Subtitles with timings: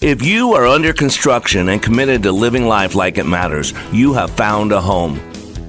[0.00, 4.30] If you are under construction and committed to living life like it matters, you have
[4.30, 5.20] found a home.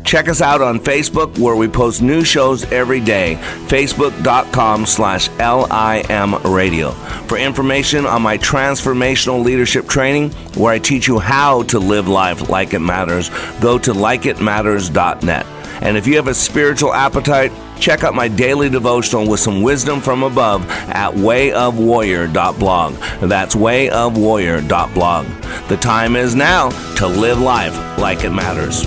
[0.04, 3.38] Check us out on Facebook where we post new shows every day.
[3.68, 6.92] Facebook.com slash LIM radio.
[7.28, 12.50] For information on my transformational leadership training, where I teach you how to live life
[12.50, 13.30] like it matters,
[13.62, 15.46] go to likeitmatters.net.
[15.82, 20.02] And if you have a spiritual appetite, check out my daily devotional with some wisdom
[20.02, 22.94] from above at wayofwarrior.blog.
[23.30, 25.26] That's wayofwarrior.blog.
[25.68, 28.82] The time is now to live life like it matters.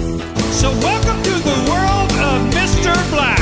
[0.59, 3.11] So, welcome to the world of Mr.
[3.11, 3.39] Black.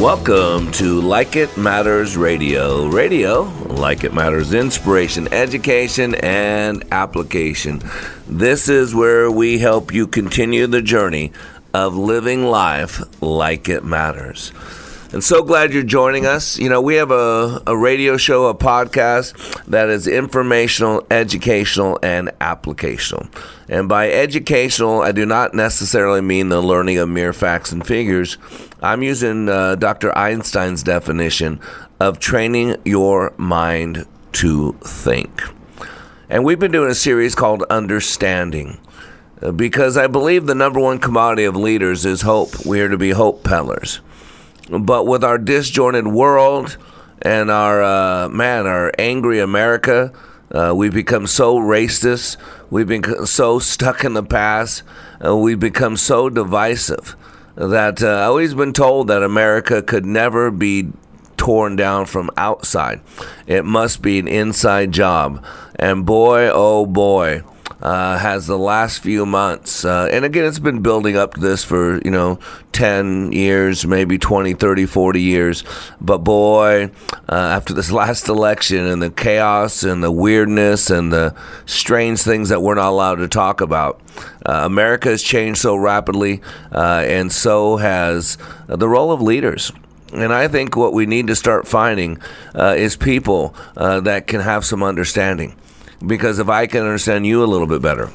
[0.00, 2.86] Welcome to Like It Matters Radio.
[2.86, 7.82] Radio, like it matters, inspiration, education, and application.
[8.28, 11.32] This is where we help you continue the journey
[11.78, 14.52] of living life like it matters.
[15.12, 16.58] And so glad you're joining us.
[16.58, 22.28] You know, we have a, a radio show, a podcast that is informational, educational, and
[22.40, 23.32] applicational.
[23.68, 28.38] And by educational, I do not necessarily mean the learning of mere facts and figures.
[28.82, 30.16] I'm using uh, Dr.
[30.18, 31.60] Einstein's definition
[32.00, 35.42] of training your mind to think.
[36.28, 38.78] And we've been doing a series called Understanding
[39.54, 42.64] because I believe the number one commodity of leaders is hope.
[42.66, 44.00] We are to be hope peddlers.
[44.70, 46.76] But with our disjointed world
[47.22, 50.12] and our, uh, man, our angry America,
[50.50, 52.36] uh, we've become so racist.
[52.70, 54.82] We've been so stuck in the past.
[55.24, 57.16] Uh, we've become so divisive
[57.54, 60.92] that uh, I've always been told that America could never be
[61.36, 63.00] torn down from outside.
[63.46, 65.44] It must be an inside job.
[65.76, 67.42] And boy, oh boy,
[67.80, 71.64] uh, has the last few months, uh, and again, it's been building up to this
[71.64, 72.38] for, you know,
[72.72, 75.64] 10 years, maybe 20, 30, 40 years.
[76.00, 76.90] But boy,
[77.28, 81.34] uh, after this last election and the chaos and the weirdness and the
[81.66, 84.00] strange things that we're not allowed to talk about,
[84.46, 86.40] uh, America has changed so rapidly,
[86.72, 89.72] uh, and so has the role of leaders.
[90.12, 92.18] And I think what we need to start finding
[92.54, 95.54] uh, is people uh, that can have some understanding.
[96.06, 98.10] Because if I can understand you a little bit better,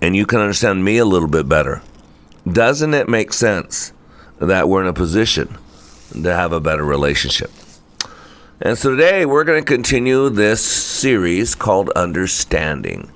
[0.00, 1.82] and you can understand me a little bit better,
[2.50, 3.92] doesn't it make sense
[4.38, 5.56] that we're in a position
[6.12, 7.50] to have a better relationship?
[8.60, 13.10] And so today we're going to continue this series called Understanding.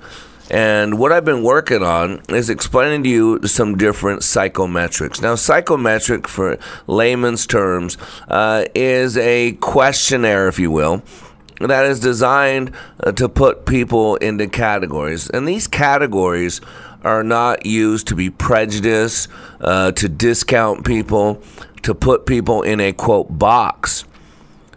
[0.49, 5.21] And what I've been working on is explaining to you some different psychometrics.
[5.21, 6.57] Now, psychometric, for
[6.87, 7.97] layman's terms,
[8.29, 11.01] uh, is a questionnaire, if you will,
[11.59, 15.29] that is designed uh, to put people into categories.
[15.29, 16.61] And these categories
[17.03, 19.29] are not used to be prejudiced,
[19.61, 21.41] uh, to discount people,
[21.83, 24.05] to put people in a quote box.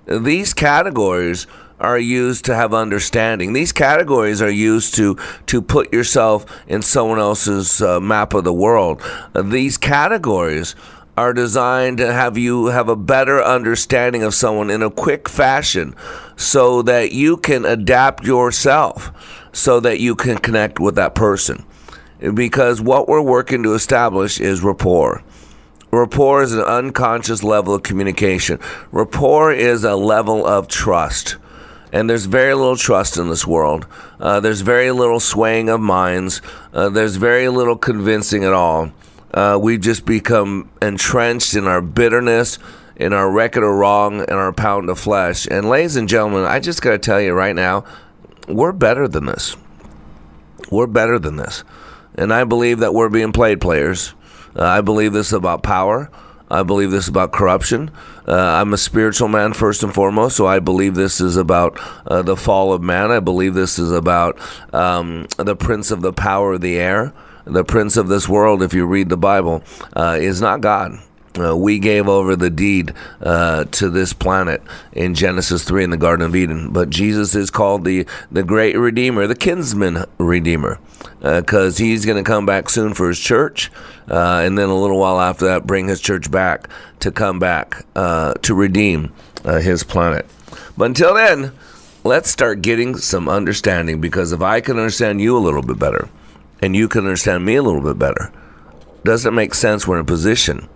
[0.07, 1.47] These categories
[1.81, 3.53] are used to have understanding.
[3.53, 5.17] These categories are used to
[5.47, 9.03] to put yourself in someone else's uh, map of the world.
[9.35, 10.75] These categories
[11.21, 15.95] are designed to have you have a better understanding of someone in a quick fashion
[16.35, 19.13] so that you can adapt yourself
[19.53, 21.63] so that you can connect with that person.
[22.33, 25.23] Because what we're working to establish is rapport.
[25.91, 28.59] Rapport is an unconscious level of communication.
[28.91, 31.37] Rapport is a level of trust.
[31.93, 33.87] And there's very little trust in this world.
[34.19, 36.41] Uh, there's very little swaying of minds.
[36.73, 38.91] Uh, there's very little convincing at all.
[39.33, 42.59] Uh, we've just become entrenched in our bitterness,
[42.97, 45.47] in our record of wrong, and our pound of flesh.
[45.47, 47.85] And, ladies and gentlemen, I just got to tell you right now,
[48.49, 49.57] we're better than this.
[50.71, 51.65] We're better than this.
[52.15, 54.15] And I believe that we're being played players.
[54.57, 56.11] Uh, I believe this is about power.
[56.51, 57.93] I believe this is about corruption.
[58.27, 62.23] Uh, I'm a spiritual man first and foremost, so I believe this is about uh,
[62.23, 63.13] the fall of man.
[63.13, 64.41] I believe this is about
[64.75, 67.13] um, the prince of the power of the air
[67.53, 69.63] the prince of this world, if you read the Bible,
[69.95, 71.01] uh, is not God.
[71.39, 74.61] Uh, we gave over the deed uh, to this planet
[74.93, 76.73] in Genesis 3 in the Garden of Eden.
[76.73, 80.81] But Jesus is called the, the great Redeemer, the kinsman Redeemer,
[81.21, 83.71] because uh, he's going to come back soon for his church.
[84.09, 87.87] Uh, and then a little while after that, bring his church back to come back
[87.95, 89.13] uh, to redeem
[89.45, 90.27] his planet.
[90.77, 91.53] But until then,
[92.05, 96.09] let's start getting some understanding because if I can understand you a little bit better,
[96.61, 98.33] and you can understand me a little bit better.
[99.05, 100.69] Does it make sense we're in a position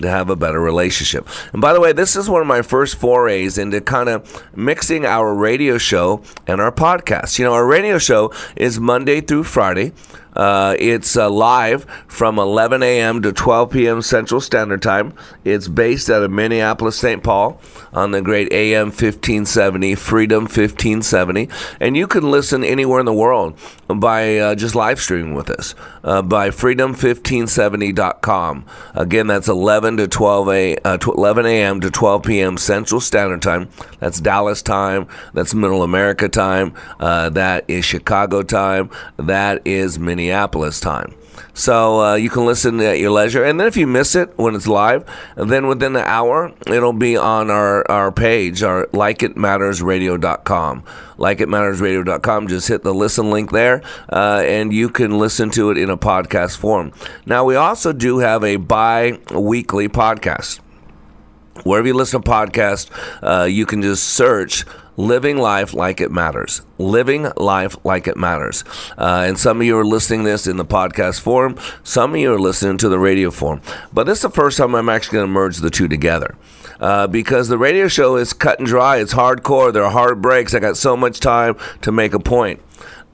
[0.00, 1.28] to have a better relationship?
[1.52, 5.04] And by the way, this is one of my first forays into kind of mixing
[5.04, 7.38] our radio show and our podcast.
[7.38, 9.92] You know, our radio show is Monday through Friday.
[10.36, 13.22] Uh, it's uh, live from 11 a.m.
[13.22, 14.02] to 12 p.m.
[14.02, 15.14] Central Standard Time.
[15.44, 17.22] It's based out of Minneapolis, St.
[17.22, 17.58] Paul
[17.92, 21.48] on the great AM 1570, Freedom 1570.
[21.80, 25.74] And you can listen anywhere in the world by uh, just live streaming with us
[26.04, 28.66] uh, by freedom1570.com.
[28.94, 31.80] Again, that's 11 to 12 a, uh, 11 a.m.
[31.80, 32.58] to 12 p.m.
[32.58, 33.70] Central Standard Time.
[34.00, 35.08] That's Dallas time.
[35.32, 36.74] That's Middle America time.
[37.00, 38.90] Uh, that is Chicago time.
[39.16, 41.14] That is Minneapolis time.
[41.56, 43.42] So uh, you can listen at your leisure.
[43.42, 45.04] And then if you miss it when it's live,
[45.36, 50.84] then within the hour, it'll be on our, our page, our likeitmattersradio.com.
[51.16, 52.48] Likeitmattersradio.com.
[52.48, 53.82] Just hit the listen link there,
[54.12, 56.92] uh, and you can listen to it in a podcast form.
[57.24, 60.60] Now, we also do have a bi weekly podcast.
[61.64, 62.90] Wherever you listen to podcasts,
[63.22, 64.66] uh, you can just search
[64.96, 66.62] living life like it matters.
[66.78, 68.64] Living life like it matters.
[68.98, 71.58] Uh, and some of you are listening this in the podcast form.
[71.82, 73.60] Some of you are listening to the radio form.
[73.92, 76.36] But this is the first time I'm actually going to merge the two together.
[76.80, 78.98] Uh, because the radio show is cut and dry.
[78.98, 79.72] It's hardcore.
[79.72, 80.54] There are hard breaks.
[80.54, 82.60] I got so much time to make a point.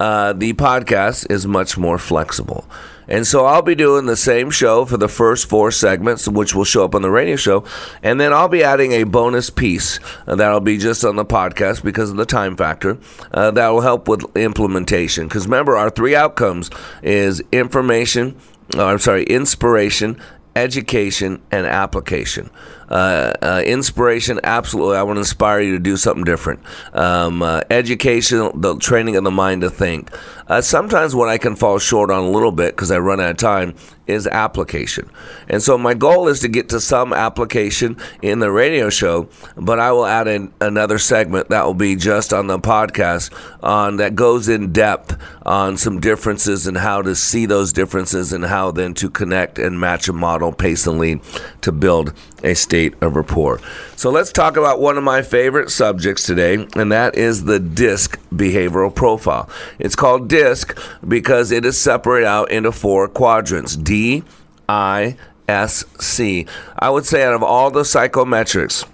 [0.00, 2.68] Uh, the podcast is much more flexible.
[3.12, 6.64] And so I'll be doing the same show for the first four segments, which will
[6.64, 7.62] show up on the radio show.
[8.02, 12.08] And then I'll be adding a bonus piece that'll be just on the podcast because
[12.08, 12.96] of the time factor.
[13.30, 15.28] Uh, that will help with implementation.
[15.28, 16.70] Because remember, our three outcomes
[17.02, 18.34] is information,
[18.74, 20.18] uh, I'm sorry, inspiration,
[20.56, 22.48] education, and application.
[22.92, 24.98] Uh, uh, inspiration, absolutely.
[24.98, 26.60] I want to inspire you to do something different.
[26.92, 30.10] Um, uh, education, the training of the mind to think.
[30.46, 33.30] Uh, sometimes what I can fall short on a little bit because I run out
[33.30, 33.74] of time
[34.06, 35.08] is application.
[35.48, 39.78] And so my goal is to get to some application in the radio show, but
[39.78, 44.14] I will add in another segment that will be just on the podcast on that
[44.14, 45.16] goes in depth
[45.46, 49.80] on some differences and how to see those differences and how then to connect and
[49.80, 51.20] match a model, pace and lead
[51.62, 52.12] to build
[52.42, 53.60] a state of rapport.
[53.96, 58.18] So let's talk about one of my favorite subjects today, and that is the DISC
[58.34, 59.48] behavioral profile.
[59.78, 64.24] It's called DISC because it is separated out into four quadrants D,
[64.68, 65.16] I,
[65.48, 66.46] S, C.
[66.78, 68.86] I would say out of all the psychometrics,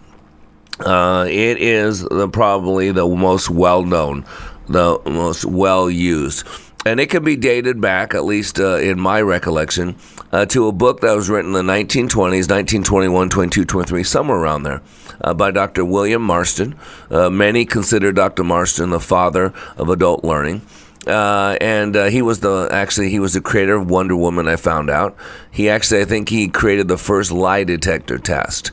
[0.81, 4.25] uh, it is the, probably the most well known,
[4.69, 6.47] the most well used.
[6.89, 9.97] And it can be dated back, at least uh, in my recollection,
[10.33, 14.63] uh, to a book that was written in the 1920s, 1921, 22, 23, somewhere around
[14.63, 14.81] there,
[15.21, 15.85] uh, by Dr.
[15.85, 16.77] William Marston.
[17.11, 18.43] Uh, many consider Dr.
[18.43, 20.63] Marston the father of adult learning.
[21.07, 24.49] Uh, and uh, he was the actually he was the creator of Wonder Woman.
[24.49, 25.17] I found out
[25.51, 28.73] he actually I think he created the first lie detector test.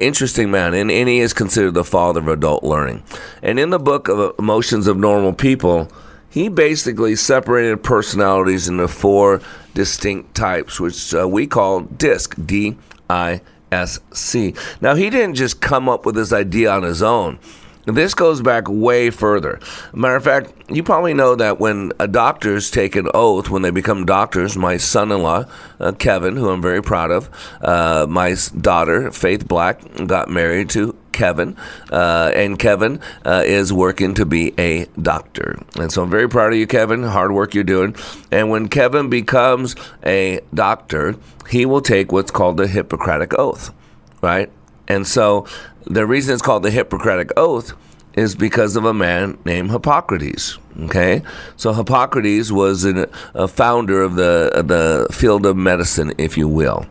[0.00, 3.02] Interesting man, and, and he is considered the father of adult learning.
[3.42, 5.90] And in the book of Emotions of Normal People,
[6.34, 9.40] he basically separated personalities into four
[9.72, 12.76] distinct types, which uh, we call DISC, D
[13.08, 13.40] I
[13.70, 14.52] S C.
[14.80, 17.38] Now, he didn't just come up with this idea on his own.
[17.86, 19.60] This goes back way further.
[19.92, 24.04] Matter of fact, you probably know that when doctors take an oath, when they become
[24.04, 25.44] doctors, my son in law,
[25.78, 27.28] uh, Kevin, who I'm very proud of,
[27.60, 31.56] uh, my daughter, Faith Black, got married to Kevin,
[31.90, 35.58] uh, and Kevin uh, is working to be a doctor.
[35.80, 37.02] And so I'm very proud of you, Kevin.
[37.02, 37.96] Hard work you're doing.
[38.30, 39.74] And when Kevin becomes
[40.04, 41.16] a doctor,
[41.48, 43.72] he will take what's called the Hippocratic Oath,
[44.20, 44.50] right?
[44.88, 45.46] And so
[45.86, 47.72] the reason it's called the Hippocratic Oath
[48.14, 50.58] is because of a man named Hippocrates.
[50.84, 51.22] Okay,
[51.56, 56.48] so Hippocrates was an, a founder of the of the field of medicine, if you
[56.48, 56.86] will.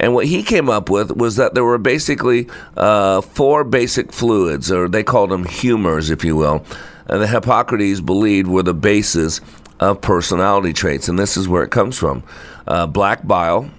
[0.00, 4.72] And what he came up with was that there were basically uh, four basic fluids,
[4.72, 6.64] or they called them humors, if you will,
[7.06, 9.42] and the Hippocrates believed were the basis
[9.78, 11.08] of personality traits.
[11.08, 12.22] And this is where it comes from
[12.66, 13.70] uh, black bile,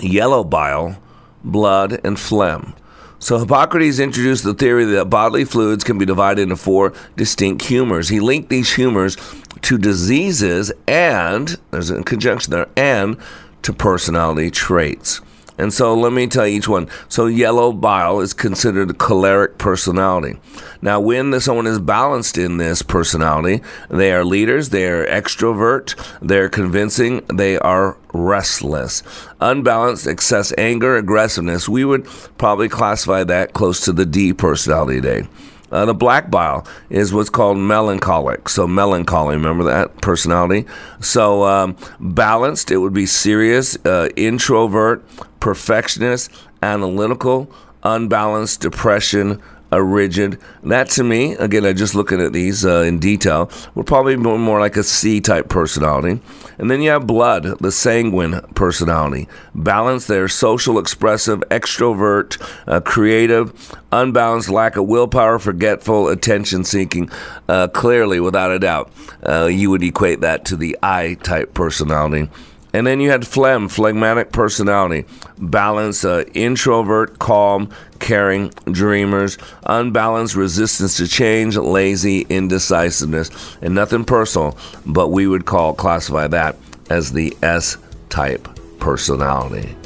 [0.00, 0.96] yellow bile,
[1.42, 2.74] blood, and phlegm.
[3.18, 8.08] So Hippocrates introduced the theory that bodily fluids can be divided into four distinct humors.
[8.08, 9.16] He linked these humors
[9.62, 13.16] to diseases and, there's a conjunction there, and
[13.62, 15.20] to personality traits.
[15.58, 16.88] And so let me tell you each one.
[17.08, 20.38] So yellow bile is considered a choleric personality.
[20.80, 26.48] Now, when someone is balanced in this personality, they are leaders, they are extrovert, they're
[26.48, 29.02] convincing, they are restless.
[29.40, 32.06] Unbalanced, excess anger, aggressiveness, we would
[32.38, 35.28] probably classify that close to the D personality today.
[35.70, 38.46] Uh, the black bile is what's called melancholic.
[38.50, 40.66] So, melancholy, remember that personality?
[41.00, 45.02] So, um, balanced, it would be serious, uh, introvert,
[45.42, 46.30] perfectionist,
[46.62, 50.38] analytical, unbalanced, depression, a rigid.
[50.62, 54.22] That to me, again, I just looking at these uh, in detail, would probably be
[54.22, 56.20] more like a C type personality.
[56.58, 59.26] And then you have blood, the sanguine personality.
[59.52, 67.10] Balance, they're social, expressive, extrovert, uh, creative, unbalanced, lack of willpower, forgetful, attention seeking.
[67.48, 68.92] Uh, clearly, without a doubt,
[69.26, 72.28] uh, you would equate that to the I type personality.
[72.72, 75.04] And then you had phlegm, phlegmatic personality,
[75.38, 84.56] balance, uh, introvert, calm, caring, dreamers, unbalanced, resistance to change, lazy, indecisiveness, and nothing personal,
[84.86, 86.56] but we would call classify that
[86.90, 87.76] as the S
[88.08, 88.48] type
[88.80, 89.76] personality.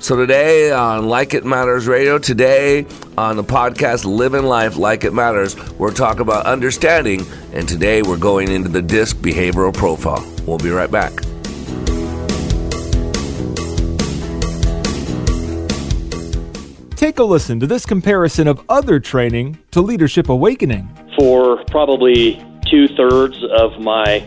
[0.00, 5.12] So today on Like It Matters Radio, today on the podcast Living Life Like It
[5.12, 10.24] Matters, we're talking about understanding, and today we're going into the DISC behavioral profile.
[10.46, 11.12] We'll be right back.
[16.98, 20.88] Take a listen to this comparison of other training to Leadership Awakening.
[21.16, 24.26] For probably two thirds of my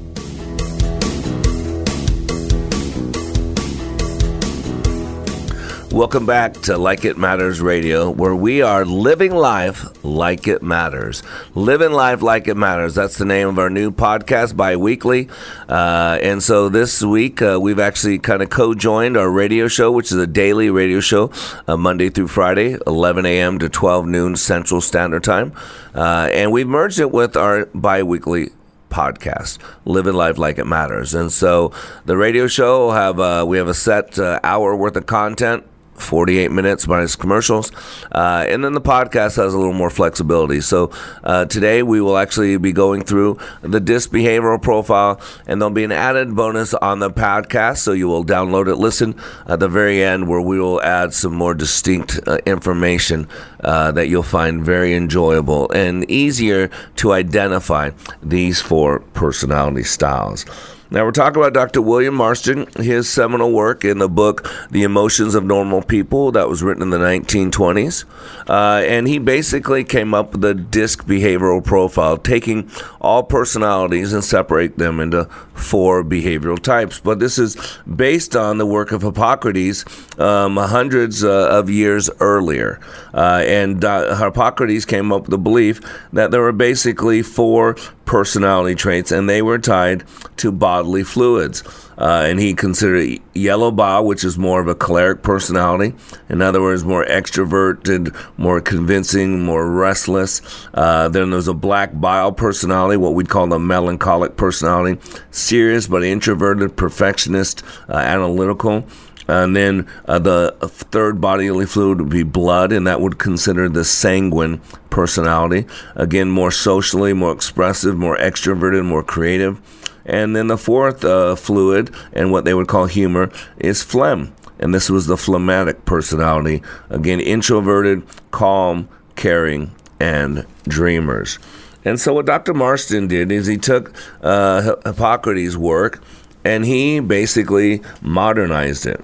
[5.91, 11.21] Welcome back to Like It Matters Radio, where we are living life like it matters.
[11.53, 12.95] Living life like it matters.
[12.95, 15.27] That's the name of our new podcast, bi weekly.
[15.67, 19.91] Uh, and so this week, uh, we've actually kind of co joined our radio show,
[19.91, 21.29] which is a daily radio show,
[21.67, 23.59] uh, Monday through Friday, 11 a.m.
[23.59, 25.51] to 12 noon Central Standard Time.
[25.93, 28.51] Uh, and we've merged it with our bi weekly
[28.89, 31.13] podcast, living life like it matters.
[31.13, 31.73] And so
[32.05, 35.65] the radio show will have uh, we have a set uh, hour worth of content
[36.01, 37.71] 48 minutes minus commercials.
[38.11, 40.61] Uh, and then the podcast has a little more flexibility.
[40.61, 40.91] So
[41.23, 45.83] uh, today we will actually be going through the DISC behavioral profile, and there'll be
[45.83, 47.77] an added bonus on the podcast.
[47.77, 49.15] So you will download it, listen
[49.47, 53.27] at the very end, where we will add some more distinct uh, information
[53.63, 57.91] uh, that you'll find very enjoyable and easier to identify
[58.21, 60.45] these four personality styles.
[60.93, 61.81] Now, we're talking about Dr.
[61.81, 66.61] William Marston, his seminal work in the book, The Emotions of Normal People, that was
[66.61, 68.03] written in the 1920s.
[68.49, 72.69] Uh, and he basically came up with the DISC behavioral profile, taking
[72.99, 76.99] all personalities and separate them into four behavioral types.
[76.99, 77.55] But this is
[77.95, 79.85] based on the work of Hippocrates
[80.19, 82.81] um, hundreds uh, of years earlier.
[83.13, 85.79] Uh, and uh, Hippocrates came up with the belief
[86.11, 87.77] that there were basically four
[88.11, 90.03] personality traits, and they were tied
[90.35, 91.63] to bodily fluids.
[91.97, 95.95] Uh, and he considered yellow bile, which is more of a choleric personality.
[96.27, 100.41] In other words, more extroverted, more convincing, more restless.
[100.73, 104.99] Uh, then there's a black bile personality, what we'd call the melancholic personality,
[105.29, 108.85] serious but introverted, perfectionist, uh, analytical.
[109.27, 113.85] And then uh, the third bodily fluid would be blood, and that would consider the
[113.85, 115.67] sanguine personality.
[115.95, 119.61] Again, more socially, more expressive, more extroverted, more creative.
[120.05, 124.33] And then the fourth uh, fluid, and what they would call humor, is phlegm.
[124.59, 126.61] And this was the phlegmatic personality.
[126.89, 131.39] Again, introverted, calm, caring, and dreamers.
[131.83, 132.53] And so, what Dr.
[132.53, 136.03] Marston did is he took uh, Hippocrates' work
[136.43, 139.03] and he basically modernized it.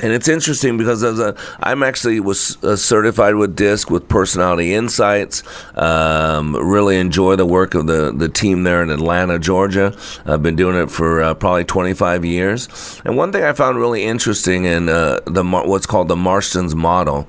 [0.00, 4.72] And it's interesting because as a, I'm actually was uh, certified with DISC with Personality
[4.72, 5.42] Insights.
[5.76, 9.94] Um, really enjoy the work of the, the team there in Atlanta, Georgia.
[10.24, 13.02] I've been doing it for uh, probably 25 years.
[13.04, 17.28] And one thing I found really interesting in uh, the what's called the Marston's model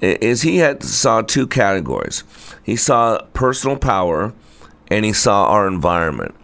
[0.00, 2.22] is he had saw two categories.
[2.62, 4.32] He saw personal power,
[4.88, 6.34] and he saw our environment.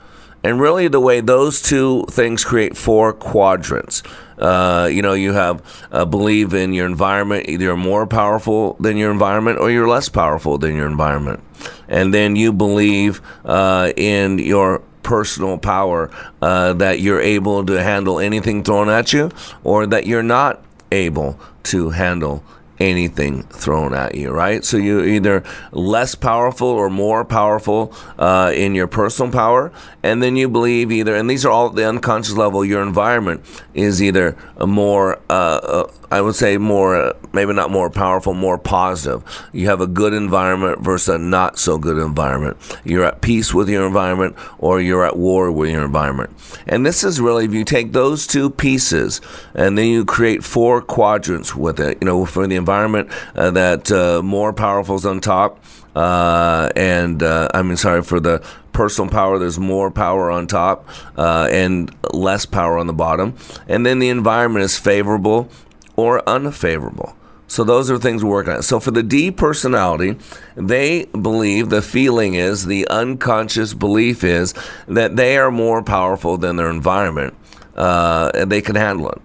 [0.43, 4.03] And really, the way those two things create four quadrants.
[4.41, 7.49] Uh, you know, you have uh, believe in your environment.
[7.49, 11.41] Either you're more powerful than your environment, or you're less powerful than your environment.
[11.89, 18.19] And then you believe uh, in your personal power uh, that you're able to handle
[18.19, 19.31] anything thrown at you,
[19.63, 22.43] or that you're not able to handle
[22.81, 24.65] anything thrown at you, right?
[24.65, 29.71] So you're either less powerful or more powerful uh, in your personal power,
[30.03, 33.45] and then you believe either, and these are all at the unconscious level, your environment
[33.75, 38.57] is either more, uh, uh, I would say more, uh, maybe not more powerful, more
[38.57, 39.23] positive.
[39.53, 42.57] You have a good environment versus a not so good environment.
[42.83, 46.31] You're at peace with your environment or you're at war with your environment.
[46.67, 49.21] And this is really, if you take those two pieces
[49.55, 53.91] and then you create four quadrants with it, you know, for the environment uh, that
[53.91, 55.63] uh, more powerful is on top.
[55.95, 59.39] Uh, and uh, I mean, sorry for the personal power.
[59.39, 63.37] There's more power on top uh, and less power on the bottom.
[63.69, 65.51] And then the environment is favorable
[65.97, 67.17] or unfavorable.
[67.49, 68.63] So those are things we're working on.
[68.63, 70.17] So for the D personality,
[70.55, 74.55] they believe the feeling is the unconscious belief is
[74.87, 77.35] that they are more powerful than their environment.
[77.75, 79.21] Uh, and they can handle it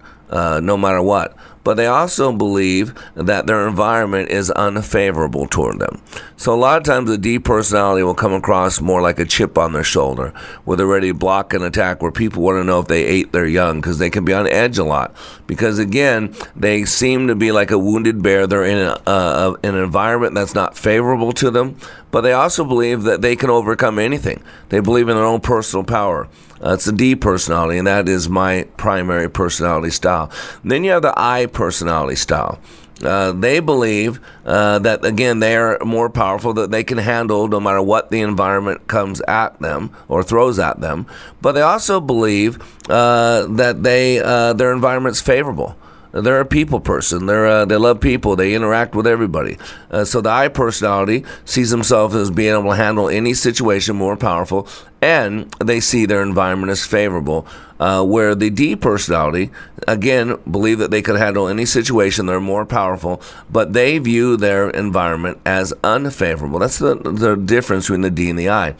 [0.62, 6.00] no matter what but they also believe that their environment is unfavorable toward them.
[6.36, 9.58] So a lot of times the D personality will come across more like a chip
[9.58, 10.28] on their shoulder,
[10.64, 13.32] where they're ready to block an attack, where people want to know if they ate
[13.32, 15.16] their young, because they can be on edge a lot.
[15.48, 18.46] Because again, they seem to be like a wounded bear.
[18.46, 21.76] They're in a, an environment that's not favorable to them,
[22.12, 24.40] but they also believe that they can overcome anything.
[24.68, 26.28] They believe in their own personal power.
[26.60, 30.30] It's the D personality, and that is my primary personality style.
[30.64, 32.58] Then you have the I personality style.
[33.02, 37.60] Uh, they believe uh, that again they are more powerful that they can handle no
[37.60, 41.04] matter what the environment comes at them or throws at them
[41.42, 42.58] but they also believe
[42.88, 45.76] uh, that they uh, their environment's favorable
[46.20, 47.26] they're a people person.
[47.26, 48.36] They're uh, they love people.
[48.36, 49.58] They interact with everybody.
[49.90, 54.16] Uh, so the I personality sees themselves as being able to handle any situation more
[54.16, 54.68] powerful,
[55.02, 57.46] and they see their environment as favorable.
[57.78, 59.50] Uh, where the D personality,
[59.86, 62.24] again, believe that they can handle any situation.
[62.24, 63.20] They're more powerful,
[63.50, 66.58] but they view their environment as unfavorable.
[66.58, 68.74] That's the the difference between the D and the I.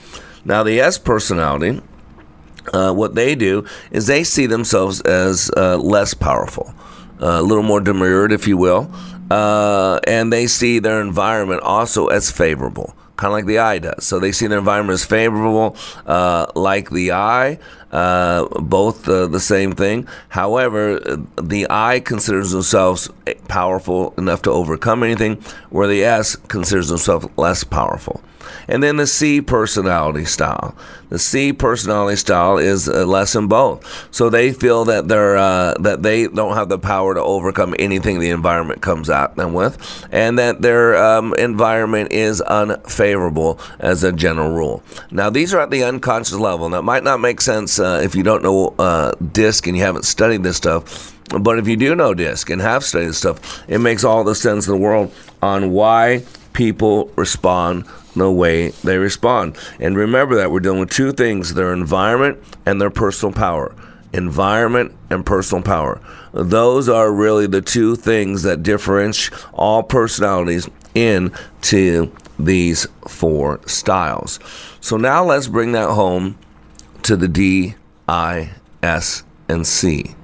[0.44, 1.82] Now the S personality.
[2.72, 6.74] Uh, what they do is they see themselves as uh, less powerful
[7.18, 8.90] a little more demurred, if you will,
[9.30, 14.04] uh, and they see their environment also as favorable, kind of like the I does.
[14.04, 17.58] So they see their environment as favorable, uh, like the I,
[17.90, 20.06] uh, both the same thing.
[20.28, 21.00] However,
[21.40, 23.08] the I considers themselves
[23.48, 28.20] powerful enough to overcome anything, where the S considers themselves less powerful.
[28.68, 30.76] And then the C personality style.
[31.08, 34.08] The C personality style is uh, less than both.
[34.12, 38.18] So they feel that they're uh, that they don't have the power to overcome anything
[38.18, 44.12] the environment comes at them with, and that their um, environment is unfavorable as a
[44.12, 44.82] general rule.
[45.10, 46.66] Now these are at the unconscious level.
[46.66, 49.82] And that might not make sense uh, if you don't know uh, DISC and you
[49.82, 51.14] haven't studied this stuff.
[51.40, 54.34] But if you do know DISC and have studied this stuff, it makes all the
[54.34, 57.84] sense in the world on why people respond
[58.16, 59.56] the way they respond.
[59.78, 63.74] And remember that we're dealing with two things their environment and their personal power.
[64.12, 66.00] Environment and personal power.
[66.32, 74.38] Those are really the two things that differentiate all personalities into these four styles.
[74.80, 76.38] So now let's bring that home
[77.02, 77.74] to the D,
[78.08, 78.50] I,
[78.82, 80.14] S, and C.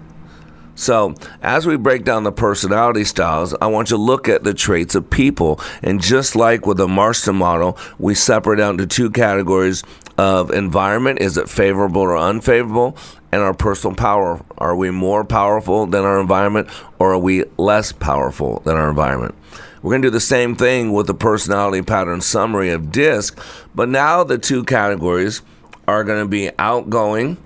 [0.83, 4.53] So, as we break down the personality styles, I want you to look at the
[4.53, 5.61] traits of people.
[5.81, 9.85] And just like with the Marston model, we separate out into two categories
[10.18, 12.97] of environment is it favorable or unfavorable?
[13.31, 14.45] And our personal power.
[14.59, 16.68] Are we more powerful than our environment
[16.99, 19.37] or are we less powerful than our environment?
[19.83, 23.38] We're going to do the same thing with the personality pattern summary of DISC,
[23.73, 25.42] but now the two categories
[25.87, 27.37] are going to be outgoing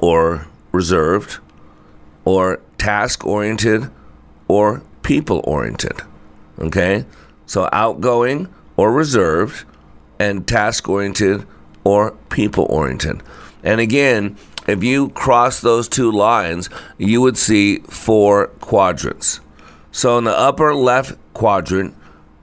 [0.00, 1.40] or reserved
[2.24, 3.90] or task oriented
[4.48, 6.02] or people oriented.
[6.58, 7.04] Okay?
[7.46, 9.64] So outgoing or reserved
[10.18, 11.46] and task oriented
[11.84, 13.22] or people oriented.
[13.62, 19.40] And again, if you cross those two lines, you would see four quadrants.
[19.92, 21.94] So in the upper left quadrant,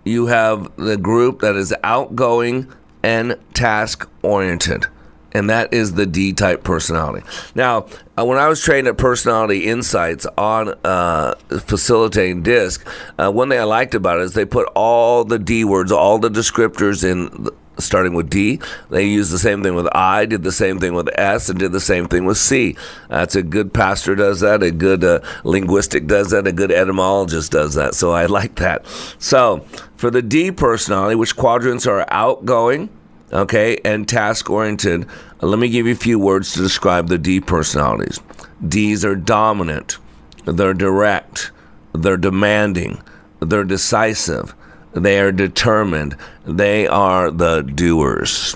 [0.03, 2.71] you have the group that is outgoing
[3.03, 4.87] and task oriented
[5.33, 7.25] and that is the D type personality.
[7.55, 12.85] Now, uh, when I was trained at Personality Insights on uh, facilitating DISC,
[13.17, 16.19] uh, one thing I liked about it is they put all the D words, all
[16.19, 17.49] the descriptors in.
[17.79, 18.59] Starting with D,
[18.91, 21.71] they used the same thing with I, did the same thing with S, and did
[21.71, 22.75] the same thing with C.
[23.09, 27.51] That's a good pastor does that, a good uh, linguistic does that, a good etymologist
[27.51, 27.95] does that.
[27.95, 28.85] So I like that.
[29.17, 29.65] So
[29.95, 32.89] for the D personality, which quadrants are outgoing,
[33.31, 35.07] okay, and task oriented.
[35.41, 38.19] Uh, let me give you a few words to describe the D personalities.
[38.67, 39.97] D's are dominant,
[40.45, 41.51] they're direct,
[41.93, 43.01] they're demanding,
[43.39, 44.53] they're decisive,
[44.93, 46.15] they are determined,
[46.45, 48.55] they are the doers.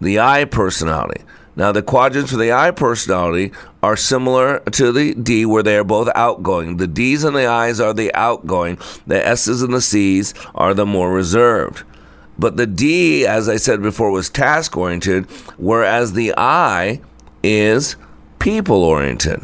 [0.00, 1.24] The I personality.
[1.56, 3.50] Now, the quadrants for the I personality
[3.82, 6.76] are similar to the D, where they are both outgoing.
[6.76, 10.86] The D's and the I's are the outgoing, the S's and the C's are the
[10.86, 11.82] more reserved.
[12.38, 17.00] But the D, as I said before, was task oriented, whereas the I
[17.42, 17.96] is
[18.38, 19.40] people oriented.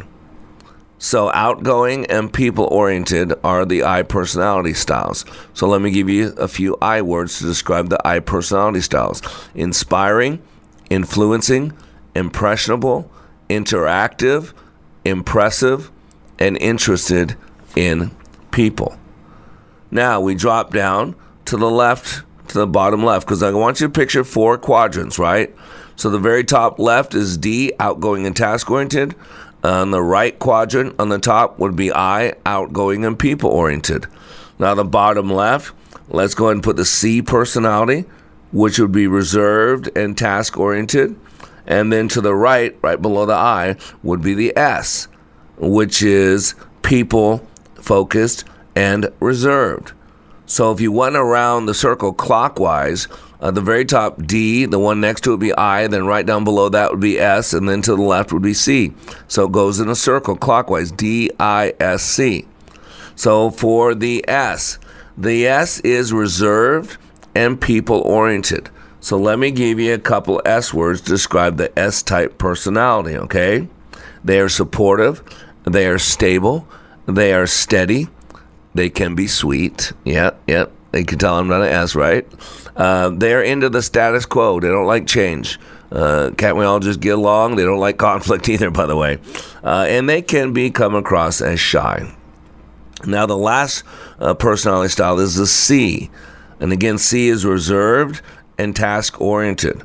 [0.98, 5.26] So, outgoing and people oriented are the I personality styles.
[5.52, 9.20] So, let me give you a few I words to describe the I personality styles
[9.54, 10.40] inspiring,
[10.88, 11.74] influencing,
[12.14, 13.11] impressionable,
[13.50, 14.54] interactive,
[15.04, 15.90] impressive,
[16.38, 17.37] and interested
[17.76, 18.11] in
[18.50, 18.96] people.
[19.90, 22.23] Now, we drop down to the left,
[22.54, 25.54] to the bottom left, because I want you to picture four quadrants, right?
[25.96, 29.14] So, the very top left is D, outgoing and task oriented.
[29.62, 34.06] On the right quadrant on the top would be I, outgoing and people oriented.
[34.58, 35.74] Now, the bottom left,
[36.08, 38.04] let's go ahead and put the C personality,
[38.52, 41.16] which would be reserved and task oriented.
[41.66, 45.08] And then to the right, right below the I, would be the S,
[45.56, 48.44] which is people focused
[48.76, 49.92] and reserved.
[50.46, 53.09] So if you went around the circle clockwise,
[53.40, 56.24] at the very top, D, the one next to it would be I, then right
[56.24, 58.92] down below that would be S, and then to the left would be C.
[59.28, 62.46] So it goes in a circle clockwise, D, I, S, C.
[63.16, 64.78] So for the S,
[65.16, 66.96] the S is reserved
[67.35, 68.70] and people oriented.
[69.00, 73.16] So let me give you a couple S words to describe the S type personality,
[73.16, 73.68] okay?
[74.24, 75.22] They are supportive,
[75.64, 76.66] they are stable,
[77.07, 78.09] they are steady,
[78.74, 79.92] they can be sweet.
[80.04, 80.72] Yep, yep.
[80.92, 82.26] You can tell I'm not an S, right?
[82.76, 84.60] Uh, they're into the status quo.
[84.60, 85.58] They don't like change.
[85.90, 87.56] Uh, can't we all just get along?
[87.56, 89.18] They don't like conflict either, by the way.
[89.62, 92.14] Uh, and they can be come across as shy.
[93.06, 93.84] Now, the last
[94.18, 96.10] uh, personality style is the C.
[96.60, 98.22] And again, C is reserved
[98.58, 99.82] and task oriented.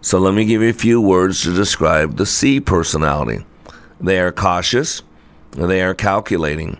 [0.00, 3.44] So let me give you a few words to describe the C personality.
[4.00, 5.02] They are cautious,
[5.52, 6.78] they are calculating,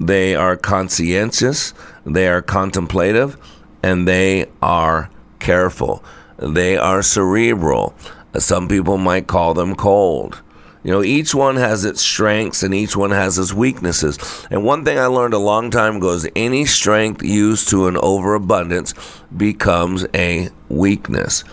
[0.00, 3.36] they are conscientious, they are contemplative,
[3.82, 6.02] and they are careful.
[6.38, 7.94] They are cerebral.
[8.38, 10.42] Some people might call them cold.
[10.84, 14.18] You know, each one has its strengths and each one has its weaknesses.
[14.50, 17.96] And one thing I learned a long time ago is any strength used to an
[17.96, 18.94] overabundance
[19.36, 21.44] becomes a weakness.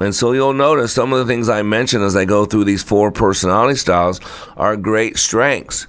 [0.00, 2.82] And so you'll notice some of the things I mention as I go through these
[2.82, 4.20] four personality styles
[4.56, 5.86] are great strengths,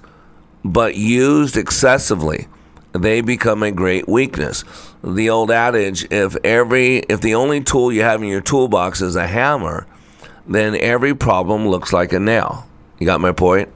[0.64, 2.48] but used excessively,
[2.92, 4.64] they become a great weakness.
[5.02, 9.16] The old adage, if every if the only tool you have in your toolbox is
[9.16, 9.86] a hammer,
[10.46, 12.66] then every problem looks like a nail.
[12.98, 13.68] You got my point?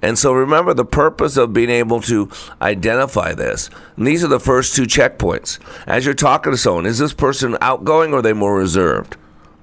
[0.00, 2.30] And so remember the purpose of being able to
[2.62, 3.68] identify this.
[3.96, 5.58] And these are the first two checkpoints.
[5.88, 9.16] As you're talking to someone, is this person outgoing or are they more reserved?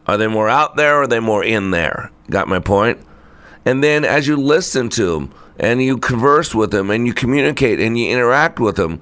[0.08, 2.12] Are they more out there or are they more in there?
[2.30, 3.00] Got my point?
[3.64, 7.80] And then as you listen to them and you converse with them and you communicate
[7.80, 9.02] and you interact with them,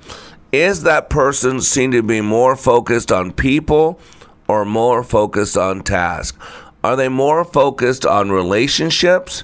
[0.52, 4.00] is that person seen to be more focused on people
[4.48, 6.40] or more focused on task?
[6.84, 9.44] Are they more focused on relationships?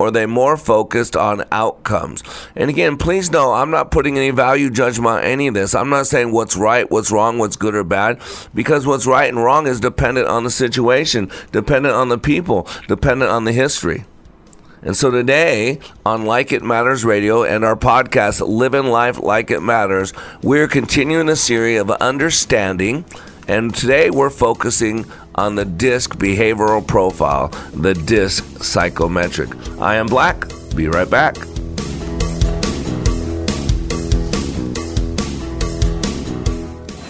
[0.00, 2.24] or are they more focused on outcomes?
[2.56, 5.74] And again, please know I'm not putting any value judgment on any of this.
[5.74, 8.18] I'm not saying what's right, what's wrong, what's good or bad,
[8.54, 13.30] because what's right and wrong is dependent on the situation, dependent on the people, dependent
[13.30, 14.04] on the history.
[14.82, 19.60] And so today on Like It Matters Radio and our podcast, Living Life Like It
[19.60, 23.04] Matters, we're continuing a series of understanding.
[23.46, 29.50] And today we're focusing on the DISC behavioral profile, the DISC psychometric.
[29.78, 30.48] I am Black.
[30.74, 31.36] Be right back.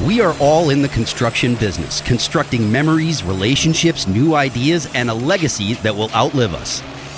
[0.05, 5.75] We are all in the construction business, constructing memories, relationships, new ideas, and a legacy
[5.75, 6.83] that will outlive us.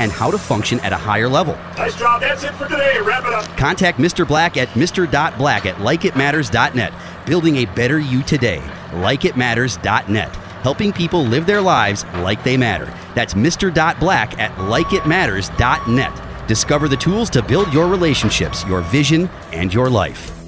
[0.00, 1.54] and how to function at a higher level.
[1.76, 2.20] Nice job.
[2.20, 2.98] That's it for today.
[3.00, 3.44] Wrap it up.
[3.56, 4.26] Contact Mr.
[4.26, 6.92] Black at mr.black at likeitmatters.net.
[7.26, 8.60] Building a better you today.
[8.90, 10.34] Likeitmatters.net.
[10.62, 12.92] helping people live their lives like they matter.
[13.14, 13.72] That's Mr.
[14.00, 16.48] Black at likeitmatters.net.
[16.48, 20.39] Discover the tools to build your relationships, your vision, and your life.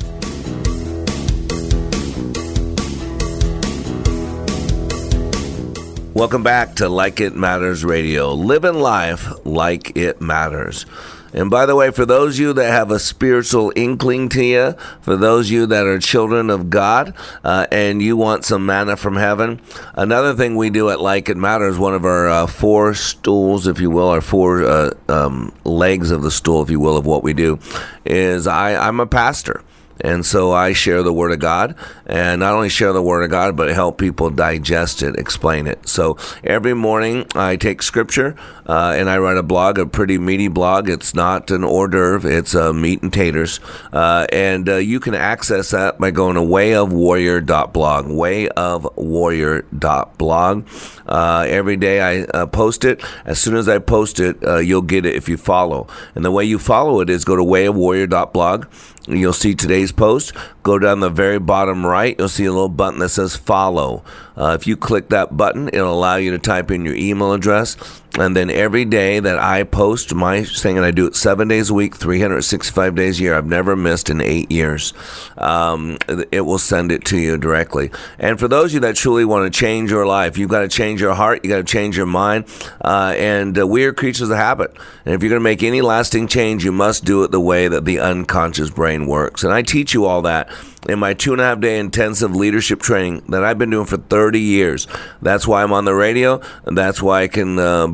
[6.23, 8.33] Welcome back to Like It Matters Radio.
[8.33, 10.87] Living life like it matters.
[11.33, 14.77] And by the way, for those of you that have a spiritual inkling to you,
[15.01, 18.97] for those of you that are children of God uh, and you want some manna
[18.97, 19.61] from heaven,
[19.95, 23.81] another thing we do at Like It Matters, one of our uh, four stools, if
[23.81, 27.25] you will, our four uh, um, legs of the stool, if you will, of what
[27.25, 27.59] we do,
[28.05, 29.65] is I, I'm a pastor.
[30.01, 31.75] And so I share the Word of God,
[32.07, 35.89] and not only share the Word of God, but help people digest it, explain it.
[35.89, 40.49] So every morning I take Scripture uh, and I write a blog, a pretty meaty
[40.49, 40.89] blog.
[40.89, 43.61] It's not an hors d'oeuvre; it's uh, meat and taters.
[43.93, 48.07] Uh, and uh, you can access that by going to wayofwarrior.blog.
[48.07, 50.67] Wayofwarrior.blog.
[51.07, 53.03] Uh, every day I uh, post it.
[53.25, 55.89] As soon as I post it, you'll get it if you follow.
[56.15, 58.67] And the way you follow it is go to wayofwarrior.blog
[59.09, 60.33] You'll see today's post.
[60.63, 62.15] Go down the very bottom right.
[62.19, 64.05] You'll see a little button that says follow.
[64.37, 67.77] Uh, if you click that button, it'll allow you to type in your email address.
[68.19, 71.71] And then every day that I post my thing, and I do it seven days
[71.71, 74.93] a week, 365 days a year, I've never missed in eight years,
[75.39, 75.97] um,
[76.31, 77.91] it will send it to you directly.
[78.19, 80.69] And for those of you that truly want to change your life, you've got to
[80.69, 82.45] change your heart, you've got to change your mind.
[82.83, 84.77] Uh, and uh, we are creatures of habit.
[85.07, 87.67] And if you're going to make any lasting change, you must do it the way
[87.67, 89.43] that the unconscious brain works.
[89.43, 90.52] And I teach you all that
[90.89, 93.97] in my two and a half day intensive leadership training that I've been doing for
[93.97, 94.89] 30 years.
[95.21, 97.89] That's why I'm on the radio, that's why I can uh,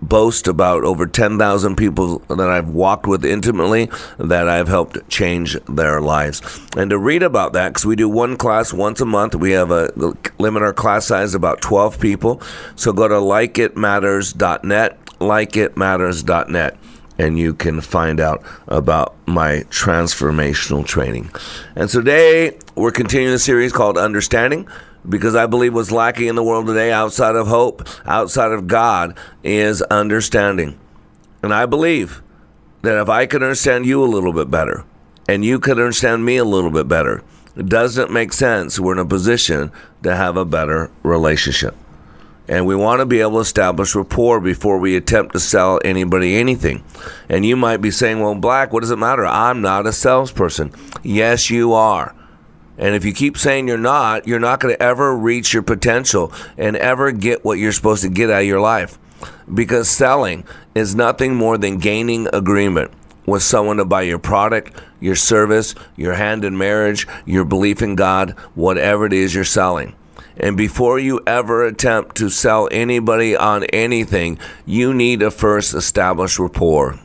[0.00, 6.00] boast about over 10,000 people that I've walked with intimately that I've helped change their
[6.00, 6.40] lives.
[6.76, 9.70] And to read about that, because we do one class once a month, we have
[9.70, 9.92] a
[10.38, 12.40] limit our class size about 12 people.
[12.76, 16.78] So go to likeitmatters.net, likeitmatters.net
[17.18, 21.30] and you can find out about my transformational training.
[21.74, 24.68] And today we're continuing the series called Understanding
[25.08, 29.18] because I believe what's lacking in the world today outside of hope, outside of God,
[29.42, 30.78] is understanding.
[31.42, 32.22] And I believe
[32.82, 34.84] that if I can understand you a little bit better
[35.28, 37.22] and you could understand me a little bit better,
[37.56, 41.74] it doesn't make sense we're in a position to have a better relationship.
[42.48, 46.36] And we want to be able to establish rapport before we attempt to sell anybody
[46.36, 46.82] anything.
[47.28, 49.26] And you might be saying, well, Black, what does it matter?
[49.26, 50.72] I'm not a salesperson.
[51.02, 52.14] Yes, you are.
[52.78, 56.32] And if you keep saying you're not, you're not going to ever reach your potential
[56.56, 58.98] and ever get what you're supposed to get out of your life.
[59.52, 62.92] Because selling is nothing more than gaining agreement
[63.26, 67.94] with someone to buy your product, your service, your hand in marriage, your belief in
[67.96, 69.94] God, whatever it is you're selling.
[70.38, 76.38] And before you ever attempt to sell anybody on anything, you need to first establish
[76.38, 76.98] rapport.